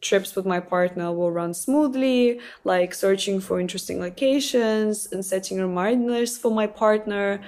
trips 0.00 0.34
with 0.36 0.44
my 0.44 0.60
partner 0.60 1.12
will 1.12 1.30
run 1.30 1.54
smoothly, 1.54 2.40
like 2.64 2.94
searching 2.94 3.40
for 3.40 3.58
interesting 3.58 4.00
locations 4.00 5.10
and 5.10 5.24
setting 5.24 5.60
reminders 5.60 6.36
for 6.36 6.50
my 6.50 6.66
partner 6.66 7.40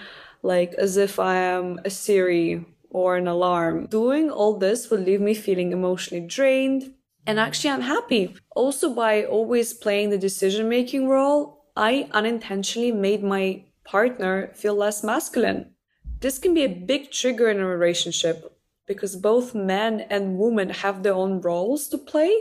like 0.44 0.74
as 0.74 0.96
if 0.98 1.18
I 1.18 1.36
am 1.36 1.80
a 1.84 1.90
Siri 1.90 2.64
or 2.90 3.16
an 3.16 3.26
alarm. 3.26 3.86
Doing 3.86 4.30
all 4.30 4.58
this 4.58 4.90
would 4.90 5.00
leave 5.00 5.20
me 5.20 5.34
feeling 5.34 5.72
emotionally 5.72 6.24
drained 6.26 6.92
and 7.26 7.40
actually 7.40 7.70
unhappy. 7.70 8.36
Also, 8.54 8.94
by 8.94 9.24
always 9.24 9.72
playing 9.72 10.10
the 10.10 10.18
decision 10.18 10.68
making 10.68 11.08
role, 11.08 11.64
I 11.74 12.08
unintentionally 12.12 12.92
made 12.92 13.24
my 13.24 13.64
partner 13.84 14.52
feel 14.54 14.74
less 14.74 15.02
masculine. 15.02 15.70
This 16.20 16.38
can 16.38 16.54
be 16.54 16.64
a 16.64 16.68
big 16.68 17.10
trigger 17.10 17.50
in 17.50 17.58
a 17.58 17.66
relationship 17.66 18.56
because 18.86 19.16
both 19.16 19.54
men 19.54 20.00
and 20.10 20.38
women 20.38 20.68
have 20.68 21.02
their 21.02 21.14
own 21.14 21.40
roles 21.40 21.88
to 21.88 21.98
play 21.98 22.32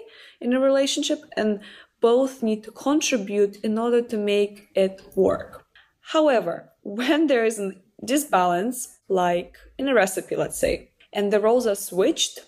in 0.41 0.53
a 0.53 0.59
relationship 0.59 1.23
and 1.37 1.61
both 2.01 2.43
need 2.43 2.63
to 2.65 2.71
contribute 2.71 3.55
in 3.63 3.77
order 3.77 4.01
to 4.01 4.17
make 4.17 4.67
it 4.75 5.01
work. 5.15 5.65
However, 6.01 6.69
when 6.83 7.27
there 7.27 7.45
is 7.45 7.59
an 7.59 7.82
disbalance, 8.05 8.99
like 9.07 9.57
in 9.77 9.87
a 9.87 9.93
recipe, 9.93 10.35
let's 10.35 10.59
say, 10.59 10.91
and 11.11 11.31
the 11.31 11.39
roles 11.39 11.67
are 11.67 11.75
switched, 11.75 12.39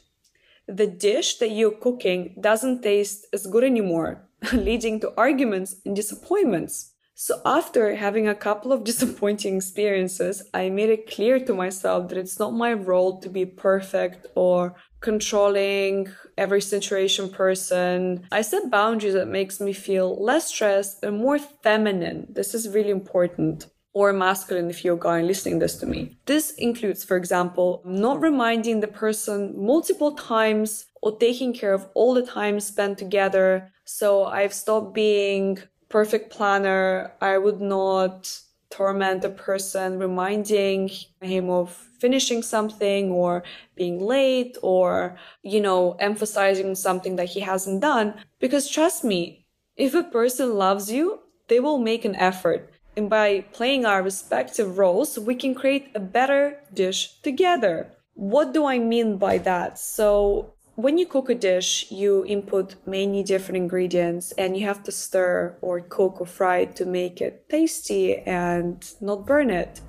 the 0.67 0.87
dish 0.87 1.37
that 1.37 1.51
you're 1.51 1.71
cooking 1.71 2.35
doesn't 2.39 2.81
taste 2.81 3.27
as 3.31 3.45
good 3.45 3.63
anymore, 3.63 4.27
leading 4.53 4.99
to 4.99 5.13
arguments 5.15 5.75
and 5.85 5.95
disappointments. 5.95 6.91
So 7.17 7.39
after 7.45 7.95
having 7.95 8.27
a 8.27 8.35
couple 8.35 8.73
of 8.73 8.83
disappointing 8.91 9.55
experiences, 9.55 10.43
I 10.53 10.69
made 10.69 10.89
it 10.89 11.09
clear 11.09 11.39
to 11.39 11.53
myself 11.53 12.09
that 12.09 12.17
it's 12.17 12.39
not 12.39 12.53
my 12.53 12.73
role 12.73 13.21
to 13.21 13.29
be 13.29 13.45
perfect 13.45 14.27
or 14.35 14.75
controlling 14.99 16.09
every 16.37 16.61
situation 16.61 17.29
person. 17.29 18.27
I 18.31 18.41
set 18.41 18.71
boundaries 18.71 19.13
that 19.13 19.27
makes 19.27 19.61
me 19.61 19.71
feel 19.71 20.21
less 20.21 20.47
stressed 20.47 21.03
and 21.03 21.19
more 21.19 21.37
feminine. 21.39 22.27
This 22.29 22.53
is 22.53 22.67
really 22.69 22.89
important 22.89 23.67
or 23.95 24.11
masculine 24.11 24.69
if 24.69 24.83
you're 24.83 24.97
a 24.97 24.99
guy 24.99 25.21
listening 25.21 25.57
this 25.59 25.77
to 25.77 25.85
me. 25.85 26.17
This 26.25 26.51
includes, 26.57 27.03
for 27.05 27.15
example, 27.15 27.81
not 27.85 28.21
reminding 28.21 28.81
the 28.81 28.89
person 28.89 29.55
multiple 29.57 30.11
times 30.11 30.85
or 31.01 31.17
taking 31.17 31.53
care 31.53 31.73
of 31.73 31.87
all 31.93 32.13
the 32.13 32.25
time 32.25 32.59
spent 32.59 32.97
together. 32.97 33.71
So 33.85 34.25
I've 34.25 34.53
stopped 34.53 34.93
being 34.93 35.59
perfect 35.87 36.29
planner. 36.29 37.13
I 37.21 37.37
would 37.37 37.61
not 37.61 38.37
torment 38.69 39.23
a 39.23 39.29
person 39.29 39.97
reminding 39.97 40.89
him 41.21 41.49
of 41.49 41.71
finishing 41.97 42.43
something 42.43 43.11
or 43.11 43.43
being 43.75 44.01
late 44.01 44.57
or, 44.61 45.17
you 45.41 45.61
know, 45.61 45.93
emphasizing 45.99 46.75
something 46.75 47.15
that 47.15 47.29
he 47.29 47.39
hasn't 47.39 47.79
done. 47.81 48.15
Because 48.41 48.69
trust 48.69 49.05
me, 49.05 49.45
if 49.77 49.93
a 49.93 50.03
person 50.03 50.55
loves 50.55 50.91
you, 50.91 51.19
they 51.47 51.61
will 51.61 51.77
make 51.77 52.03
an 52.03 52.15
effort 52.15 52.74
and 52.95 53.09
by 53.09 53.41
playing 53.51 53.85
our 53.85 54.01
respective 54.01 54.77
roles, 54.77 55.19
we 55.19 55.35
can 55.35 55.53
create 55.53 55.91
a 55.95 55.99
better 55.99 56.59
dish 56.73 57.19
together. 57.21 57.91
What 58.13 58.53
do 58.53 58.65
I 58.65 58.79
mean 58.79 59.17
by 59.17 59.37
that? 59.39 59.77
So, 59.77 60.53
when 60.75 60.97
you 60.97 61.05
cook 61.05 61.29
a 61.29 61.35
dish, 61.35 61.89
you 61.89 62.25
input 62.25 62.75
many 62.85 63.23
different 63.23 63.57
ingredients 63.57 64.33
and 64.37 64.57
you 64.57 64.65
have 64.65 64.83
to 64.83 64.91
stir 64.91 65.57
or 65.61 65.79
cook 65.79 66.19
or 66.19 66.25
fry 66.25 66.65
to 66.65 66.85
make 66.85 67.21
it 67.21 67.47
tasty 67.49 68.17
and 68.17 68.85
not 68.99 69.25
burn 69.25 69.49
it 69.49 69.79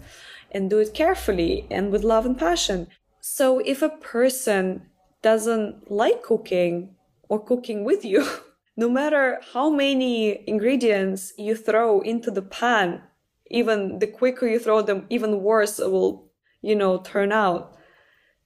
and 0.53 0.71
do 0.71 0.79
it 0.79 0.95
carefully 0.95 1.67
and 1.71 1.91
with 1.91 2.05
love 2.05 2.25
and 2.25 2.39
passion. 2.39 2.87
So, 3.21 3.61
if 3.61 3.83
a 3.83 3.89
person 3.89 4.83
doesn't 5.23 5.91
like 5.91 6.23
cooking 6.23 6.95
or 7.29 7.45
cooking 7.45 7.85
with 7.85 8.05
you, 8.05 8.27
no 8.77 8.89
matter 8.89 9.41
how 9.53 9.71
many 9.71 10.49
ingredients 10.49 11.33
you 11.39 11.57
throw 11.57 12.01
into 12.01 12.31
the 12.31 12.43
pan, 12.43 13.03
even 13.51 13.99
the 13.99 14.07
quicker 14.07 14.47
you 14.47 14.59
throw 14.59 14.83
them, 14.83 15.07
even 15.09 15.43
worse 15.43 15.79
it 15.79 15.91
will, 15.91 16.31
you 16.61 16.77
know, 16.77 16.99
turn 16.99 17.33
out. 17.33 17.77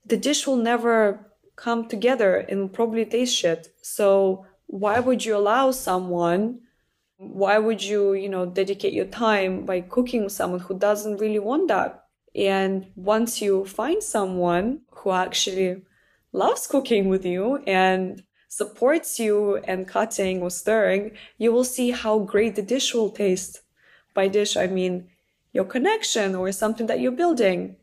The 0.05 0.17
dish 0.17 0.47
will 0.47 0.57
never 0.57 1.31
come 1.55 1.87
together 1.87 2.37
and 2.37 2.71
probably 2.71 3.05
taste 3.05 3.35
shit. 3.35 3.73
So 3.81 4.45
why 4.67 4.99
would 4.99 5.25
you 5.25 5.35
allow 5.35 5.71
someone? 5.71 6.61
Why 7.17 7.59
would 7.59 7.83
you, 7.83 8.13
you 8.13 8.29
know, 8.29 8.45
dedicate 8.45 8.93
your 8.93 9.05
time 9.05 9.65
by 9.65 9.81
cooking 9.81 10.23
with 10.23 10.33
someone 10.33 10.61
who 10.61 10.79
doesn't 10.79 11.17
really 11.17 11.39
want 11.39 11.67
that? 11.67 12.05
And 12.33 12.87
once 12.95 13.41
you 13.41 13.65
find 13.65 14.01
someone 14.01 14.81
who 14.91 15.11
actually 15.11 15.83
loves 16.31 16.67
cooking 16.67 17.09
with 17.09 17.25
you 17.25 17.57
and 17.67 18.23
supports 18.51 19.17
you 19.17 19.55
and 19.63 19.87
cutting 19.87 20.41
or 20.41 20.49
stirring, 20.49 21.11
you 21.37 21.53
will 21.53 21.63
see 21.63 21.91
how 21.91 22.19
great 22.19 22.53
the 22.55 22.61
dish 22.61 22.93
will 22.93 23.09
taste. 23.09 23.61
By 24.13 24.27
dish, 24.27 24.57
I 24.57 24.67
mean 24.67 25.07
your 25.53 25.63
connection 25.63 26.35
or 26.35 26.51
something 26.51 26.87
that 26.87 26.99
you're 26.99 27.13
building. 27.13 27.77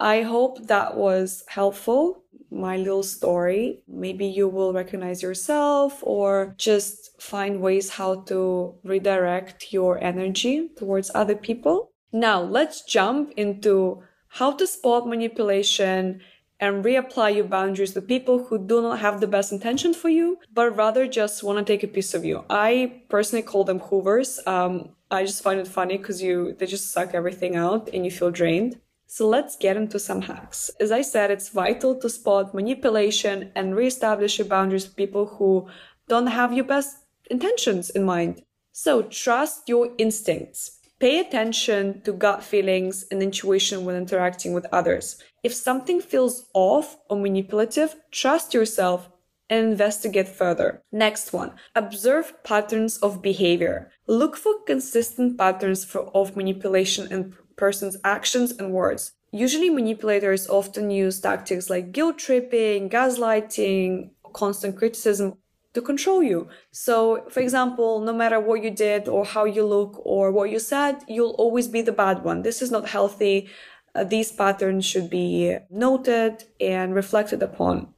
I 0.00 0.22
hope 0.22 0.68
that 0.68 0.96
was 0.96 1.44
helpful. 1.48 2.24
My 2.50 2.78
little 2.78 3.02
story. 3.02 3.82
Maybe 3.86 4.24
you 4.24 4.48
will 4.48 4.72
recognize 4.72 5.22
yourself 5.22 6.00
or 6.02 6.54
just 6.56 7.20
find 7.20 7.60
ways 7.60 7.90
how 7.90 8.22
to 8.22 8.74
redirect 8.82 9.70
your 9.70 10.02
energy 10.02 10.70
towards 10.78 11.10
other 11.14 11.36
people. 11.36 11.90
Now 12.10 12.40
let's 12.40 12.82
jump 12.84 13.34
into 13.36 14.02
how 14.28 14.52
to 14.52 14.66
spot 14.66 15.06
manipulation 15.06 16.22
and 16.60 16.84
reapply 16.84 17.34
your 17.34 17.46
boundaries 17.46 17.94
to 17.94 18.02
people 18.02 18.44
who 18.44 18.58
do 18.58 18.82
not 18.82 19.00
have 19.00 19.20
the 19.20 19.26
best 19.26 19.50
intention 19.50 19.94
for 19.94 20.10
you, 20.10 20.38
but 20.52 20.76
rather 20.76 21.08
just 21.08 21.42
want 21.42 21.58
to 21.58 21.64
take 21.64 21.82
a 21.82 21.88
piece 21.88 22.14
of 22.14 22.24
you. 22.24 22.44
I 22.50 23.02
personally 23.08 23.42
call 23.42 23.64
them 23.64 23.80
hoovers. 23.80 24.38
Um, 24.46 24.90
I 25.10 25.24
just 25.24 25.42
find 25.42 25.58
it 25.58 25.66
funny 25.66 25.96
because 25.96 26.22
you 26.22 26.54
they 26.58 26.66
just 26.66 26.92
suck 26.92 27.14
everything 27.14 27.56
out 27.56 27.88
and 27.92 28.04
you 28.04 28.10
feel 28.10 28.30
drained. 28.30 28.78
So 29.06 29.26
let's 29.26 29.56
get 29.56 29.76
into 29.76 29.98
some 29.98 30.22
hacks. 30.22 30.70
As 30.78 30.92
I 30.92 31.02
said, 31.02 31.32
it's 31.32 31.48
vital 31.48 31.96
to 31.96 32.08
spot 32.08 32.54
manipulation 32.54 33.50
and 33.56 33.74
reestablish 33.74 34.38
your 34.38 34.46
boundaries 34.46 34.84
with 34.84 34.94
people 34.94 35.26
who 35.26 35.66
don't 36.06 36.28
have 36.28 36.52
your 36.52 36.64
best 36.64 36.96
intentions 37.28 37.90
in 37.90 38.04
mind. 38.04 38.42
So 38.70 39.02
trust 39.02 39.68
your 39.68 39.90
instincts. 39.98 40.78
Pay 41.00 41.18
attention 41.18 42.02
to 42.02 42.12
gut 42.12 42.44
feelings 42.44 43.06
and 43.10 43.22
intuition 43.22 43.84
when 43.84 43.96
interacting 43.96 44.52
with 44.52 44.66
others. 44.70 45.20
If 45.42 45.54
something 45.54 46.00
feels 46.00 46.46
off 46.54 46.98
or 47.08 47.16
manipulative, 47.16 47.96
trust 48.10 48.52
yourself 48.52 49.08
and 49.48 49.72
investigate 49.72 50.28
further. 50.28 50.82
Next 50.92 51.32
one, 51.32 51.52
observe 51.74 52.42
patterns 52.44 52.98
of 52.98 53.22
behavior. 53.22 53.90
Look 54.06 54.36
for 54.36 54.62
consistent 54.66 55.38
patterns 55.38 55.84
for, 55.84 56.02
of 56.14 56.36
manipulation 56.36 57.10
in 57.10 57.34
person's 57.56 57.96
actions 58.04 58.52
and 58.52 58.72
words. 58.72 59.12
Usually 59.32 59.70
manipulators 59.70 60.48
often 60.48 60.90
use 60.90 61.20
tactics 61.20 61.70
like 61.70 61.92
guilt 61.92 62.18
tripping, 62.18 62.88
gaslighting, 62.88 64.10
constant 64.32 64.76
criticism 64.76 65.36
to 65.72 65.80
control 65.80 66.22
you. 66.22 66.48
So, 66.72 67.24
for 67.28 67.40
example, 67.40 68.00
no 68.00 68.12
matter 68.12 68.40
what 68.40 68.62
you 68.62 68.70
did 68.70 69.06
or 69.06 69.24
how 69.24 69.44
you 69.44 69.64
look 69.64 70.00
or 70.04 70.32
what 70.32 70.50
you 70.50 70.58
said, 70.58 71.04
you'll 71.06 71.36
always 71.38 71.68
be 71.68 71.82
the 71.82 71.92
bad 71.92 72.24
one. 72.24 72.42
This 72.42 72.60
is 72.60 72.70
not 72.72 72.88
healthy. 72.88 73.48
Uh, 73.94 74.04
these 74.04 74.32
patterns 74.32 74.84
should 74.84 75.10
be 75.10 75.56
noted 75.70 76.44
and 76.60 76.94
reflected 76.94 77.42
upon. 77.42 77.94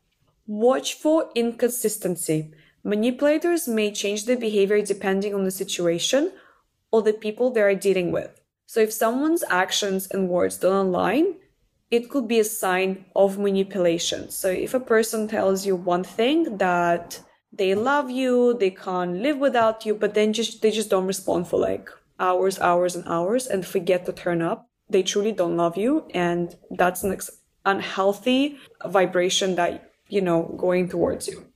Watch 0.46 0.94
for 0.94 1.30
inconsistency. 1.34 2.52
Manipulators 2.84 3.68
may 3.68 3.92
change 3.92 4.24
their 4.24 4.36
behavior 4.36 4.80
depending 4.82 5.34
on 5.34 5.44
the 5.44 5.50
situation 5.50 6.32
or 6.90 7.02
the 7.02 7.12
people 7.12 7.50
they 7.50 7.62
are 7.62 7.74
dealing 7.74 8.10
with. 8.10 8.40
So 8.66 8.80
if 8.80 8.92
someone's 8.92 9.44
actions 9.50 10.08
and 10.10 10.28
words 10.28 10.56
don't 10.56 10.86
align, 10.86 11.34
it 11.90 12.08
could 12.08 12.26
be 12.26 12.40
a 12.40 12.44
sign 12.44 13.04
of 13.14 13.38
manipulation. 13.38 14.30
So 14.30 14.48
if 14.48 14.72
a 14.72 14.80
person 14.80 15.28
tells 15.28 15.66
you 15.66 15.76
one 15.76 16.04
thing 16.04 16.56
that 16.56 17.20
they 17.52 17.74
love 17.74 18.10
you, 18.10 18.56
they 18.58 18.70
can't 18.70 19.20
live 19.20 19.36
without 19.36 19.84
you, 19.84 19.94
but 19.94 20.14
then 20.14 20.32
just 20.32 20.62
they 20.62 20.70
just 20.70 20.88
don't 20.88 21.06
respond 21.06 21.48
for 21.48 21.60
like 21.60 21.90
hours, 22.18 22.58
hours 22.60 22.96
and 22.96 23.06
hours 23.06 23.46
and 23.46 23.66
forget 23.66 24.06
to 24.06 24.12
turn 24.12 24.40
up, 24.40 24.70
they 24.92 25.02
truly 25.02 25.32
don't 25.32 25.56
love 25.56 25.76
you. 25.76 26.06
And 26.14 26.54
that's 26.70 27.02
an 27.02 27.18
unhealthy 27.64 28.58
vibration 28.86 29.56
that, 29.56 29.92
you 30.08 30.20
know, 30.20 30.54
going 30.58 30.88
towards 30.88 31.26
you. 31.28 31.46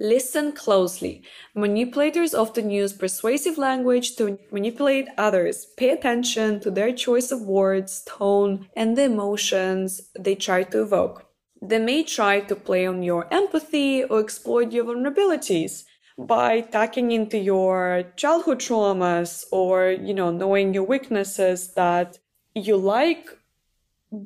Listen 0.00 0.50
closely. 0.50 1.22
Manipulators 1.54 2.34
often 2.34 2.68
use 2.68 2.92
persuasive 2.92 3.56
language 3.56 4.16
to 4.16 4.38
manipulate 4.50 5.06
others. 5.16 5.66
Pay 5.76 5.90
attention 5.90 6.58
to 6.60 6.70
their 6.70 6.92
choice 6.92 7.30
of 7.30 7.42
words, 7.42 8.02
tone, 8.04 8.68
and 8.76 8.96
the 8.96 9.04
emotions 9.04 10.00
they 10.18 10.34
try 10.34 10.64
to 10.64 10.82
evoke. 10.82 11.26
They 11.62 11.78
may 11.78 12.02
try 12.02 12.40
to 12.40 12.56
play 12.56 12.86
on 12.86 13.04
your 13.04 13.32
empathy 13.32 14.02
or 14.02 14.20
exploit 14.20 14.72
your 14.72 14.84
vulnerabilities 14.84 15.84
by 16.18 16.60
tacking 16.60 17.12
into 17.12 17.38
your 17.38 18.04
childhood 18.16 18.58
traumas 18.58 19.44
or, 19.52 19.90
you 19.90 20.12
know, 20.12 20.30
knowing 20.30 20.74
your 20.74 20.84
weaknesses 20.84 21.72
that 21.74 22.18
you 22.54 22.76
like 22.76 23.28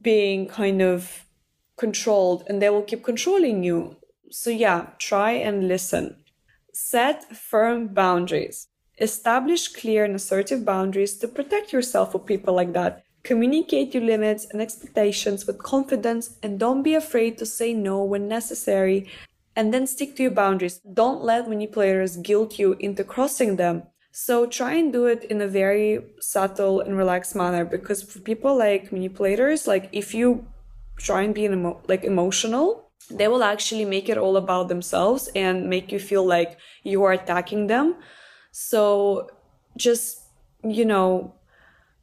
being 0.03 0.47
kind 0.47 0.83
of 0.83 1.25
controlled 1.77 2.45
and 2.47 2.61
they 2.61 2.69
will 2.69 2.83
keep 2.83 3.03
controlling 3.03 3.63
you. 3.63 3.97
So, 4.31 4.51
yeah, 4.51 4.89
try 4.99 5.33
and 5.33 5.69
listen. 5.69 6.17
Set 6.73 7.35
firm 7.37 7.89
boundaries. 7.89 8.69
Establish 9.01 9.69
clear 9.69 10.05
and 10.05 10.15
assertive 10.15 10.65
boundaries 10.65 11.17
to 11.19 11.29
protect 11.29 11.73
yourself 11.73 12.13
from 12.13 12.23
people 12.23 12.55
like 12.55 12.73
that. 12.75 13.05
Communicate 13.23 13.95
your 13.95 14.03
limits 14.03 14.47
and 14.51 14.61
expectations 14.61 15.47
with 15.47 15.63
confidence 15.63 16.37
and 16.43 16.59
don't 16.59 16.83
be 16.83 16.95
afraid 16.95 17.39
to 17.39 17.47
say 17.47 17.73
no 17.73 18.03
when 18.03 18.29
necessary 18.29 19.09
and 19.57 19.73
then 19.73 19.87
stick 19.87 20.15
to 20.17 20.23
your 20.23 20.33
boundaries. 20.33 20.81
Don't 20.93 21.23
let 21.25 21.49
manipulators 21.49 22.17
guilt 22.17 22.59
you 22.59 22.77
into 22.79 23.05
crossing 23.05 23.57
them. 23.57 23.85
So 24.21 24.47
try 24.47 24.75
and 24.75 24.93
do 24.93 25.07
it 25.07 25.23
in 25.23 25.41
a 25.41 25.47
very 25.47 26.05
subtle 26.19 26.81
and 26.81 26.99
relaxed 26.99 27.37
manner 27.37 27.65
because 27.65 28.03
for 28.03 28.19
people 28.19 28.59
like 28.59 28.91
manipulators, 28.91 29.69
like 29.69 29.89
if 29.93 30.13
you 30.13 30.45
try 30.97 31.23
and 31.23 31.33
be 31.33 31.45
emo- 31.45 31.81
like 31.87 32.03
emotional, 32.03 32.91
they 33.13 33.29
will 33.29 33.45
actually 33.45 33.85
make 33.85 34.09
it 34.09 34.19
all 34.19 34.37
about 34.37 34.67
themselves 34.67 35.31
and 35.37 35.71
make 35.71 35.93
you 35.93 36.01
feel 36.01 36.27
like 36.27 36.59
you 36.83 37.05
are 37.05 37.13
attacking 37.13 37.69
them. 37.69 37.95
So 38.51 39.31
just, 39.77 40.19
you 40.65 40.85
know, 40.85 41.37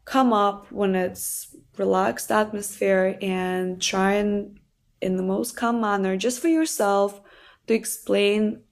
come 0.05 0.31
up 0.31 0.71
when 0.71 0.95
it's 0.95 1.53
relaxed 1.77 2.31
atmosphere 2.31 3.17
and 3.21 3.81
try 3.81 4.13
and 4.13 4.57
in 5.01 5.17
the 5.17 5.23
most 5.23 5.57
calm 5.57 5.81
manner 5.81 6.15
just 6.15 6.39
for 6.39 6.47
yourself 6.47 7.19
to 7.67 7.73
explain 7.73 8.63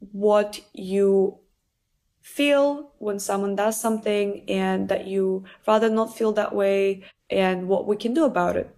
what 0.00 0.60
you 0.72 1.38
feel 2.34 2.92
when 2.98 3.18
someone 3.18 3.56
does 3.56 3.80
something 3.80 4.44
and 4.48 4.88
that 4.88 5.06
you 5.06 5.44
rather 5.66 5.88
not 5.88 6.16
feel 6.16 6.32
that 6.32 6.54
way 6.54 7.02
and 7.30 7.68
what 7.68 7.86
we 7.86 7.96
can 7.96 8.14
do 8.14 8.24
about 8.24 8.56
it. 8.56 8.68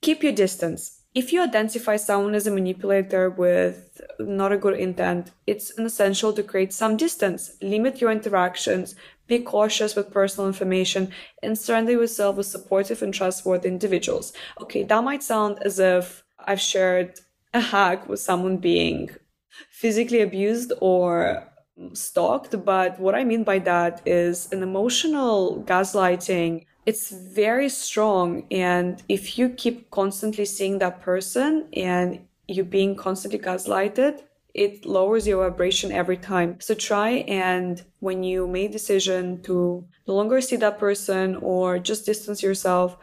Keep 0.00 0.22
your 0.22 0.32
distance. 0.32 1.02
If 1.14 1.32
you 1.32 1.42
identify 1.42 1.96
someone 1.96 2.34
as 2.34 2.46
a 2.46 2.50
manipulator 2.50 3.30
with 3.30 4.00
not 4.18 4.52
a 4.52 4.58
good 4.58 4.78
intent, 4.78 5.30
it's 5.46 5.70
essential 5.78 6.32
to 6.32 6.42
create 6.42 6.72
some 6.72 6.96
distance. 6.96 7.56
Limit 7.62 8.00
your 8.00 8.10
interactions, 8.10 8.94
be 9.26 9.38
cautious 9.38 9.96
with 9.96 10.12
personal 10.12 10.48
information 10.48 11.10
and 11.42 11.58
surround 11.58 11.88
yourself 11.88 12.36
with 12.36 12.46
supportive 12.46 13.02
and 13.02 13.14
trustworthy 13.14 13.68
individuals. 13.68 14.32
Okay, 14.60 14.82
that 14.82 15.04
might 15.04 15.22
sound 15.22 15.58
as 15.62 15.78
if 15.78 16.22
I've 16.38 16.60
shared 16.60 17.20
a 17.54 17.60
hack 17.60 18.08
with 18.08 18.20
someone 18.20 18.58
being 18.58 19.10
physically 19.70 20.20
abused 20.20 20.72
or 20.80 21.48
stalked, 21.92 22.64
but 22.64 22.98
what 22.98 23.14
I 23.14 23.24
mean 23.24 23.44
by 23.44 23.58
that 23.60 24.02
is 24.06 24.48
an 24.52 24.62
emotional 24.62 25.62
gaslighting. 25.66 26.64
It's 26.86 27.10
very 27.10 27.68
strong. 27.68 28.46
And 28.50 29.02
if 29.08 29.38
you 29.38 29.50
keep 29.50 29.90
constantly 29.90 30.44
seeing 30.44 30.78
that 30.78 31.00
person 31.02 31.68
and 31.74 32.26
you 32.46 32.64
being 32.64 32.96
constantly 32.96 33.38
gaslighted, 33.38 34.22
it 34.54 34.84
lowers 34.84 35.26
your 35.26 35.48
vibration 35.48 35.92
every 35.92 36.16
time. 36.16 36.60
So 36.60 36.74
try 36.74 37.10
and 37.28 37.82
when 38.00 38.22
you 38.22 38.46
make 38.46 38.72
decision 38.72 39.42
to 39.42 39.86
no 40.06 40.14
longer 40.14 40.40
see 40.40 40.56
that 40.56 40.78
person 40.78 41.36
or 41.36 41.78
just 41.78 42.06
distance 42.06 42.42
yourself, 42.42 42.96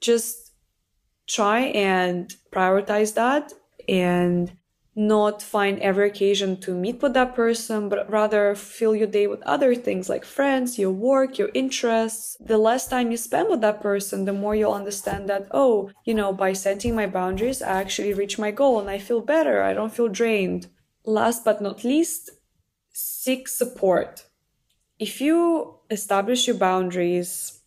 just 0.00 0.52
try 1.26 1.60
and 1.60 2.32
prioritize 2.52 3.14
that 3.14 3.52
and 3.88 4.52
not 5.00 5.42
find 5.42 5.78
every 5.80 6.06
occasion 6.08 6.60
to 6.60 6.74
meet 6.74 7.00
with 7.00 7.14
that 7.14 7.34
person, 7.34 7.88
but 7.88 8.08
rather 8.10 8.54
fill 8.54 8.94
your 8.94 9.06
day 9.06 9.26
with 9.26 9.42
other 9.42 9.74
things 9.74 10.08
like 10.10 10.24
friends, 10.24 10.78
your 10.78 10.90
work, 10.90 11.38
your 11.38 11.50
interests. 11.54 12.36
The 12.38 12.58
less 12.58 12.86
time 12.86 13.10
you 13.10 13.16
spend 13.16 13.48
with 13.48 13.62
that 13.62 13.80
person, 13.80 14.26
the 14.26 14.34
more 14.34 14.54
you'll 14.54 14.74
understand 14.74 15.28
that, 15.30 15.46
oh, 15.52 15.90
you 16.04 16.12
know, 16.12 16.32
by 16.32 16.52
setting 16.52 16.94
my 16.94 17.06
boundaries, 17.06 17.62
I 17.62 17.80
actually 17.80 18.12
reach 18.12 18.38
my 18.38 18.50
goal 18.50 18.78
and 18.78 18.90
I 18.90 18.98
feel 18.98 19.22
better. 19.22 19.62
I 19.62 19.72
don't 19.72 19.94
feel 19.94 20.08
drained 20.08 20.66
last 21.04 21.44
but 21.44 21.62
not 21.62 21.82
least, 21.82 22.30
seek 22.92 23.48
support. 23.48 24.26
If 24.98 25.20
you 25.20 25.76
establish 25.90 26.46
your 26.46 26.56
boundaries, 26.56 27.59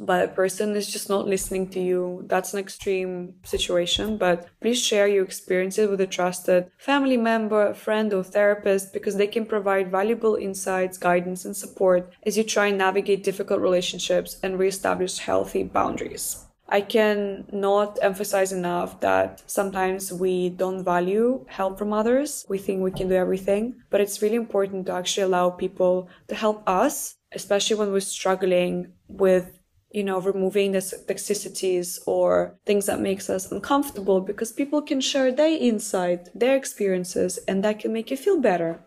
but 0.00 0.24
a 0.24 0.28
person 0.28 0.74
is 0.74 0.90
just 0.90 1.10
not 1.10 1.28
listening 1.28 1.68
to 1.68 1.78
you, 1.78 2.24
that's 2.26 2.54
an 2.54 2.58
extreme 2.58 3.34
situation. 3.44 4.16
But 4.16 4.48
please 4.60 4.82
share 4.82 5.06
your 5.06 5.24
experiences 5.24 5.90
with 5.90 6.00
a 6.00 6.06
trusted 6.06 6.70
family 6.78 7.18
member, 7.18 7.74
friend, 7.74 8.12
or 8.14 8.24
therapist 8.24 8.94
because 8.94 9.16
they 9.16 9.26
can 9.26 9.44
provide 9.44 9.90
valuable 9.90 10.36
insights, 10.36 10.96
guidance, 10.96 11.44
and 11.44 11.54
support 11.54 12.10
as 12.24 12.38
you 12.38 12.44
try 12.44 12.68
and 12.68 12.78
navigate 12.78 13.22
difficult 13.22 13.60
relationships 13.60 14.38
and 14.42 14.58
reestablish 14.58 15.18
healthy 15.18 15.64
boundaries. 15.64 16.46
I 16.66 16.80
can 16.80 17.46
not 17.52 17.98
emphasize 18.00 18.52
enough 18.52 19.00
that 19.00 19.42
sometimes 19.46 20.12
we 20.12 20.50
don't 20.50 20.84
value 20.84 21.44
help 21.48 21.78
from 21.78 21.92
others. 21.92 22.46
We 22.48 22.58
think 22.58 22.80
we 22.80 22.92
can 22.92 23.08
do 23.08 23.16
everything, 23.16 23.82
but 23.90 24.00
it's 24.00 24.22
really 24.22 24.36
important 24.36 24.86
to 24.86 24.92
actually 24.92 25.24
allow 25.24 25.50
people 25.50 26.08
to 26.28 26.34
help 26.34 26.62
us, 26.68 27.16
especially 27.32 27.76
when 27.76 27.92
we're 27.92 28.00
struggling 28.00 28.92
with 29.08 29.59
you 29.90 30.04
know, 30.04 30.20
removing 30.20 30.72
the 30.72 30.78
toxicities 30.78 31.98
or 32.06 32.58
things 32.64 32.86
that 32.86 33.00
makes 33.00 33.28
us 33.28 33.50
uncomfortable 33.50 34.20
because 34.20 34.52
people 34.52 34.82
can 34.82 35.00
share 35.00 35.32
their 35.32 35.56
insight, 35.56 36.28
their 36.34 36.56
experiences, 36.56 37.38
and 37.48 37.64
that 37.64 37.80
can 37.80 37.92
make 37.92 38.10
you 38.10 38.16
feel 38.16 38.40
better. 38.40 38.80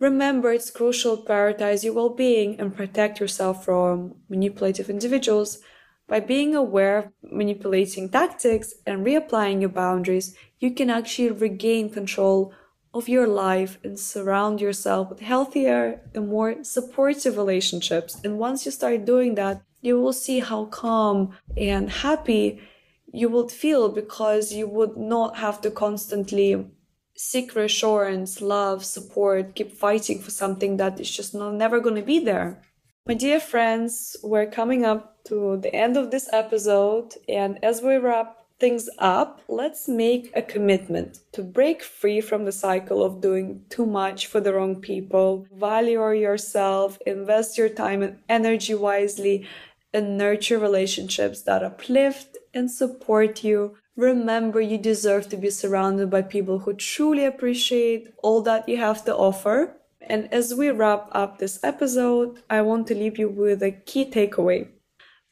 Remember, 0.00 0.52
it's 0.52 0.70
crucial 0.70 1.16
to 1.16 1.22
prioritize 1.22 1.84
your 1.84 1.94
well-being 1.94 2.60
and 2.60 2.76
protect 2.76 3.20
yourself 3.20 3.64
from 3.64 4.16
manipulative 4.28 4.90
individuals 4.90 5.60
by 6.06 6.20
being 6.20 6.54
aware 6.54 6.98
of 6.98 7.12
manipulating 7.22 8.08
tactics 8.08 8.74
and 8.86 9.06
reapplying 9.06 9.60
your 9.60 9.70
boundaries, 9.70 10.36
you 10.58 10.70
can 10.70 10.90
actually 10.90 11.30
regain 11.30 11.88
control 11.88 12.52
of 12.92 13.08
your 13.08 13.26
life 13.26 13.78
and 13.82 13.98
surround 13.98 14.60
yourself 14.60 15.08
with 15.08 15.20
healthier 15.20 16.02
and 16.14 16.28
more 16.28 16.62
supportive 16.62 17.36
relationships. 17.36 18.20
And 18.22 18.38
once 18.38 18.64
you 18.64 18.70
start 18.70 19.04
doing 19.04 19.34
that, 19.36 19.62
you 19.84 20.00
will 20.00 20.14
see 20.14 20.40
how 20.40 20.64
calm 20.64 21.36
and 21.58 21.90
happy 21.90 22.58
you 23.12 23.28
would 23.28 23.50
feel 23.50 23.90
because 23.90 24.52
you 24.52 24.66
would 24.66 24.96
not 24.96 25.36
have 25.36 25.60
to 25.60 25.70
constantly 25.70 26.66
seek 27.14 27.54
reassurance, 27.54 28.40
love, 28.40 28.82
support, 28.84 29.54
keep 29.54 29.70
fighting 29.70 30.18
for 30.18 30.30
something 30.30 30.78
that 30.78 30.98
is 30.98 31.10
just 31.10 31.34
not, 31.34 31.52
never 31.52 31.80
going 31.80 31.94
to 31.96 32.02
be 32.02 32.18
there. 32.18 32.62
My 33.06 33.14
dear 33.14 33.38
friends, 33.38 34.16
we're 34.24 34.50
coming 34.50 34.86
up 34.86 35.22
to 35.24 35.58
the 35.58 35.74
end 35.74 35.98
of 35.98 36.10
this 36.10 36.28
episode, 36.32 37.12
and 37.28 37.62
as 37.62 37.82
we 37.82 37.96
wrap 37.96 38.38
things 38.58 38.88
up, 38.98 39.42
let's 39.48 39.88
make 39.88 40.32
a 40.34 40.42
commitment 40.42 41.18
to 41.32 41.42
break 41.42 41.82
free 41.82 42.20
from 42.20 42.46
the 42.46 42.52
cycle 42.52 43.04
of 43.04 43.20
doing 43.20 43.62
too 43.68 43.84
much 43.84 44.26
for 44.26 44.40
the 44.40 44.54
wrong 44.54 44.80
people. 44.80 45.46
Value 45.52 46.10
yourself, 46.12 46.98
invest 47.06 47.58
your 47.58 47.68
time 47.68 48.02
and 48.02 48.18
energy 48.28 48.74
wisely, 48.74 49.46
and 49.94 50.18
nurture 50.18 50.58
relationships 50.58 51.40
that 51.42 51.62
uplift 51.62 52.36
and 52.52 52.70
support 52.70 53.42
you. 53.42 53.76
Remember, 53.96 54.60
you 54.60 54.76
deserve 54.76 55.30
to 55.30 55.38
be 55.38 55.48
surrounded 55.48 56.10
by 56.10 56.20
people 56.20 56.58
who 56.58 56.74
truly 56.74 57.24
appreciate 57.24 58.08
all 58.22 58.42
that 58.42 58.68
you 58.68 58.76
have 58.76 59.04
to 59.06 59.16
offer 59.16 59.76
and 60.06 60.32
as 60.32 60.54
we 60.54 60.70
wrap 60.70 61.08
up 61.12 61.38
this 61.38 61.62
episode, 61.64 62.42
I 62.50 62.60
want 62.62 62.86
to 62.88 62.94
leave 62.94 63.18
you 63.18 63.28
with 63.28 63.62
a 63.62 63.70
key 63.70 64.10
takeaway. 64.10 64.68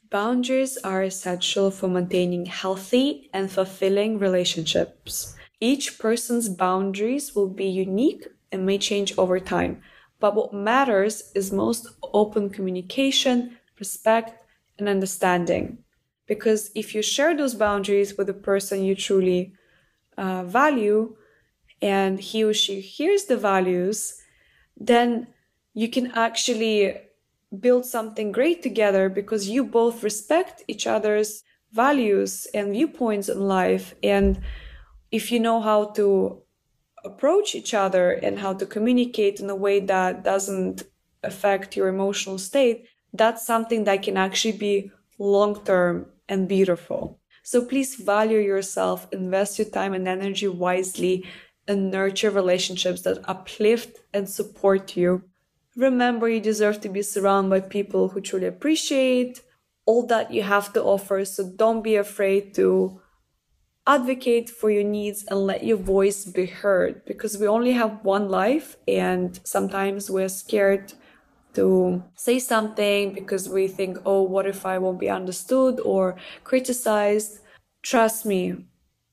Boundaries 0.09 0.77
are 0.83 1.03
essential 1.03 1.69
for 1.71 1.87
maintaining 1.87 2.45
healthy 2.45 3.29
and 3.33 3.51
fulfilling 3.51 4.19
relationships. 4.19 5.35
Each 5.59 5.97
person's 5.99 6.49
boundaries 6.49 7.35
will 7.35 7.49
be 7.49 7.65
unique 7.65 8.27
and 8.51 8.65
may 8.65 8.77
change 8.77 9.17
over 9.17 9.39
time. 9.39 9.81
But 10.19 10.35
what 10.35 10.53
matters 10.53 11.31
is 11.35 11.51
most 11.51 11.87
open 12.13 12.49
communication, 12.49 13.57
respect, 13.79 14.42
and 14.77 14.89
understanding. 14.89 15.79
Because 16.25 16.71
if 16.75 16.95
you 16.95 17.01
share 17.01 17.35
those 17.35 17.55
boundaries 17.55 18.17
with 18.17 18.27
the 18.27 18.33
person 18.33 18.83
you 18.83 18.95
truly 18.95 19.53
uh, 20.17 20.43
value 20.43 21.15
and 21.81 22.19
he 22.19 22.43
or 22.43 22.53
she 22.53 22.79
hears 22.79 23.25
the 23.25 23.37
values, 23.37 24.21
then 24.77 25.27
you 25.73 25.89
can 25.89 26.11
actually 26.11 26.97
build 27.59 27.85
something 27.85 28.31
great 28.31 28.63
together 28.63 29.09
because 29.09 29.49
you 29.49 29.63
both 29.63 30.03
respect 30.03 30.63
each 30.67 30.87
other's 30.87 31.43
values 31.71 32.47
and 32.53 32.71
viewpoints 32.71 33.29
in 33.29 33.41
life. 33.41 33.95
And 34.01 34.39
if 35.11 35.31
you 35.31 35.39
know 35.39 35.59
how 35.61 35.85
to 35.91 36.41
approach 37.03 37.53
each 37.53 37.73
other 37.73 38.11
and 38.11 38.39
how 38.39 38.53
to 38.53 38.65
communicate 38.65 39.39
in 39.39 39.49
a 39.49 39.55
way 39.55 39.79
that 39.81 40.23
doesn't 40.23 40.83
affect 41.21 41.75
your 41.75 41.87
emotional 41.87 42.37
state, 42.37 42.87
that's 43.13 43.45
something 43.45 43.83
that 43.85 44.03
can 44.03 44.17
actually 44.17 44.57
be 44.57 44.91
long 45.19 45.63
term 45.63 46.07
and 46.27 46.47
beautiful. 46.47 47.19
So 47.43 47.65
please 47.65 47.95
value 47.95 48.39
yourself, 48.39 49.07
invest 49.11 49.59
your 49.59 49.69
time 49.69 49.93
and 49.93 50.07
energy 50.07 50.47
wisely, 50.47 51.25
and 51.67 51.91
nurture 51.91 52.29
relationships 52.29 53.01
that 53.01 53.27
uplift 53.27 53.99
and 54.13 54.27
support 54.27 54.95
you. 54.97 55.23
Remember, 55.75 56.29
you 56.29 56.39
deserve 56.39 56.81
to 56.81 56.89
be 56.89 57.01
surrounded 57.01 57.49
by 57.49 57.67
people 57.67 58.09
who 58.09 58.21
truly 58.21 58.47
appreciate 58.47 59.41
all 59.85 60.05
that 60.07 60.31
you 60.31 60.43
have 60.43 60.71
to 60.73 60.83
offer. 60.83 61.25
So 61.25 61.51
don't 61.55 61.81
be 61.81 61.95
afraid 61.95 62.53
to 62.55 63.01
advocate 63.85 64.49
for 64.49 64.69
your 64.69 64.83
needs 64.83 65.25
and 65.25 65.39
let 65.39 65.63
your 65.63 65.77
voice 65.77 66.25
be 66.25 66.45
heard 66.45 67.03
because 67.05 67.37
we 67.37 67.47
only 67.47 67.73
have 67.73 68.03
one 68.03 68.29
life 68.29 68.77
and 68.87 69.39
sometimes 69.43 70.09
we're 70.09 70.29
scared 70.29 70.93
to 71.53 72.03
say 72.15 72.39
something 72.39 73.13
because 73.13 73.49
we 73.49 73.67
think, 73.67 73.97
oh, 74.05 74.23
what 74.23 74.45
if 74.45 74.65
I 74.65 74.77
won't 74.77 74.99
be 74.99 75.09
understood 75.09 75.79
or 75.79 76.15
criticized? 76.43 77.39
Trust 77.81 78.25
me, 78.25 78.65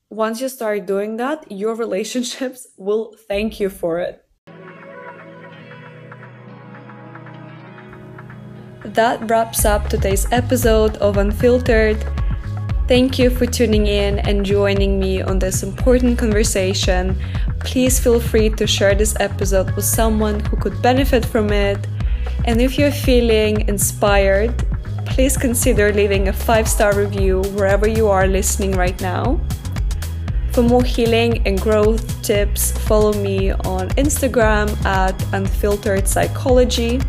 once 0.09 0.41
you 0.41 0.49
start 0.49 0.85
doing 0.85 1.17
that, 1.17 1.51
your 1.51 1.75
relationships 1.85 2.67
will 2.77 3.15
thank 3.27 3.59
you 3.59 3.69
for 3.69 3.99
it. 3.99 4.25
That 8.83 9.29
wraps 9.29 9.63
up 9.63 9.87
today's 9.87 10.25
episode 10.31 10.97
of 10.97 11.17
Unfiltered. 11.17 12.03
Thank 12.87 13.17
you 13.17 13.29
for 13.29 13.45
tuning 13.45 13.87
in 13.87 14.19
and 14.19 14.45
joining 14.45 14.99
me 14.99 15.21
on 15.21 15.39
this 15.39 15.63
important 15.63 16.19
conversation. 16.19 17.15
Please 17.59 17.99
feel 17.99 18.19
free 18.19 18.49
to 18.49 18.67
share 18.67 18.95
this 18.95 19.15
episode 19.19 19.71
with 19.77 19.85
someone 19.85 20.41
who 20.41 20.57
could 20.57 20.81
benefit 20.81 21.23
from 21.23 21.53
it. 21.53 21.87
And 22.45 22.59
if 22.61 22.77
you're 22.77 22.91
feeling 22.91 23.67
inspired, 23.67 24.53
please 25.05 25.37
consider 25.37 25.93
leaving 25.93 26.27
a 26.27 26.33
five 26.33 26.67
star 26.67 26.95
review 26.95 27.41
wherever 27.53 27.87
you 27.87 28.07
are 28.07 28.27
listening 28.27 28.71
right 28.71 28.99
now. 29.01 29.39
For 30.51 30.63
more 30.63 30.83
healing 30.83 31.45
and 31.47 31.59
growth 31.61 32.21
tips, 32.23 32.71
follow 32.87 33.13
me 33.13 33.51
on 33.51 33.89
Instagram 33.91 34.67
at 34.85 35.15
unfiltered 35.33 36.07
psychology. 36.07 36.99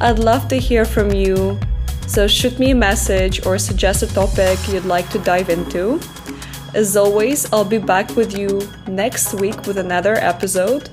I'd 0.00 0.18
love 0.18 0.46
to 0.48 0.56
hear 0.56 0.84
from 0.84 1.12
you, 1.12 1.58
so 2.06 2.28
shoot 2.28 2.58
me 2.58 2.70
a 2.70 2.74
message 2.74 3.44
or 3.46 3.58
suggest 3.58 4.02
a 4.02 4.06
topic 4.06 4.58
you'd 4.68 4.84
like 4.84 5.08
to 5.10 5.18
dive 5.18 5.48
into. 5.48 6.00
As 6.74 6.96
always, 6.96 7.50
I'll 7.52 7.64
be 7.64 7.78
back 7.78 8.14
with 8.14 8.36
you 8.36 8.68
next 8.86 9.34
week 9.34 9.66
with 9.66 9.78
another 9.78 10.14
episode. 10.16 10.90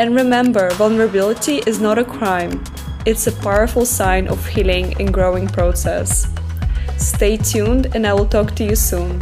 And 0.00 0.14
remember, 0.14 0.70
vulnerability 0.70 1.58
is 1.66 1.78
not 1.78 1.98
a 1.98 2.04
crime, 2.04 2.64
it's 3.04 3.26
a 3.26 3.32
powerful 3.32 3.84
sign 3.84 4.28
of 4.28 4.46
healing 4.46 4.98
and 4.98 5.12
growing 5.12 5.46
process. 5.46 6.26
Stay 6.96 7.36
tuned, 7.36 7.94
and 7.94 8.06
I 8.06 8.14
will 8.14 8.24
talk 8.24 8.54
to 8.54 8.64
you 8.64 8.76
soon. 8.76 9.20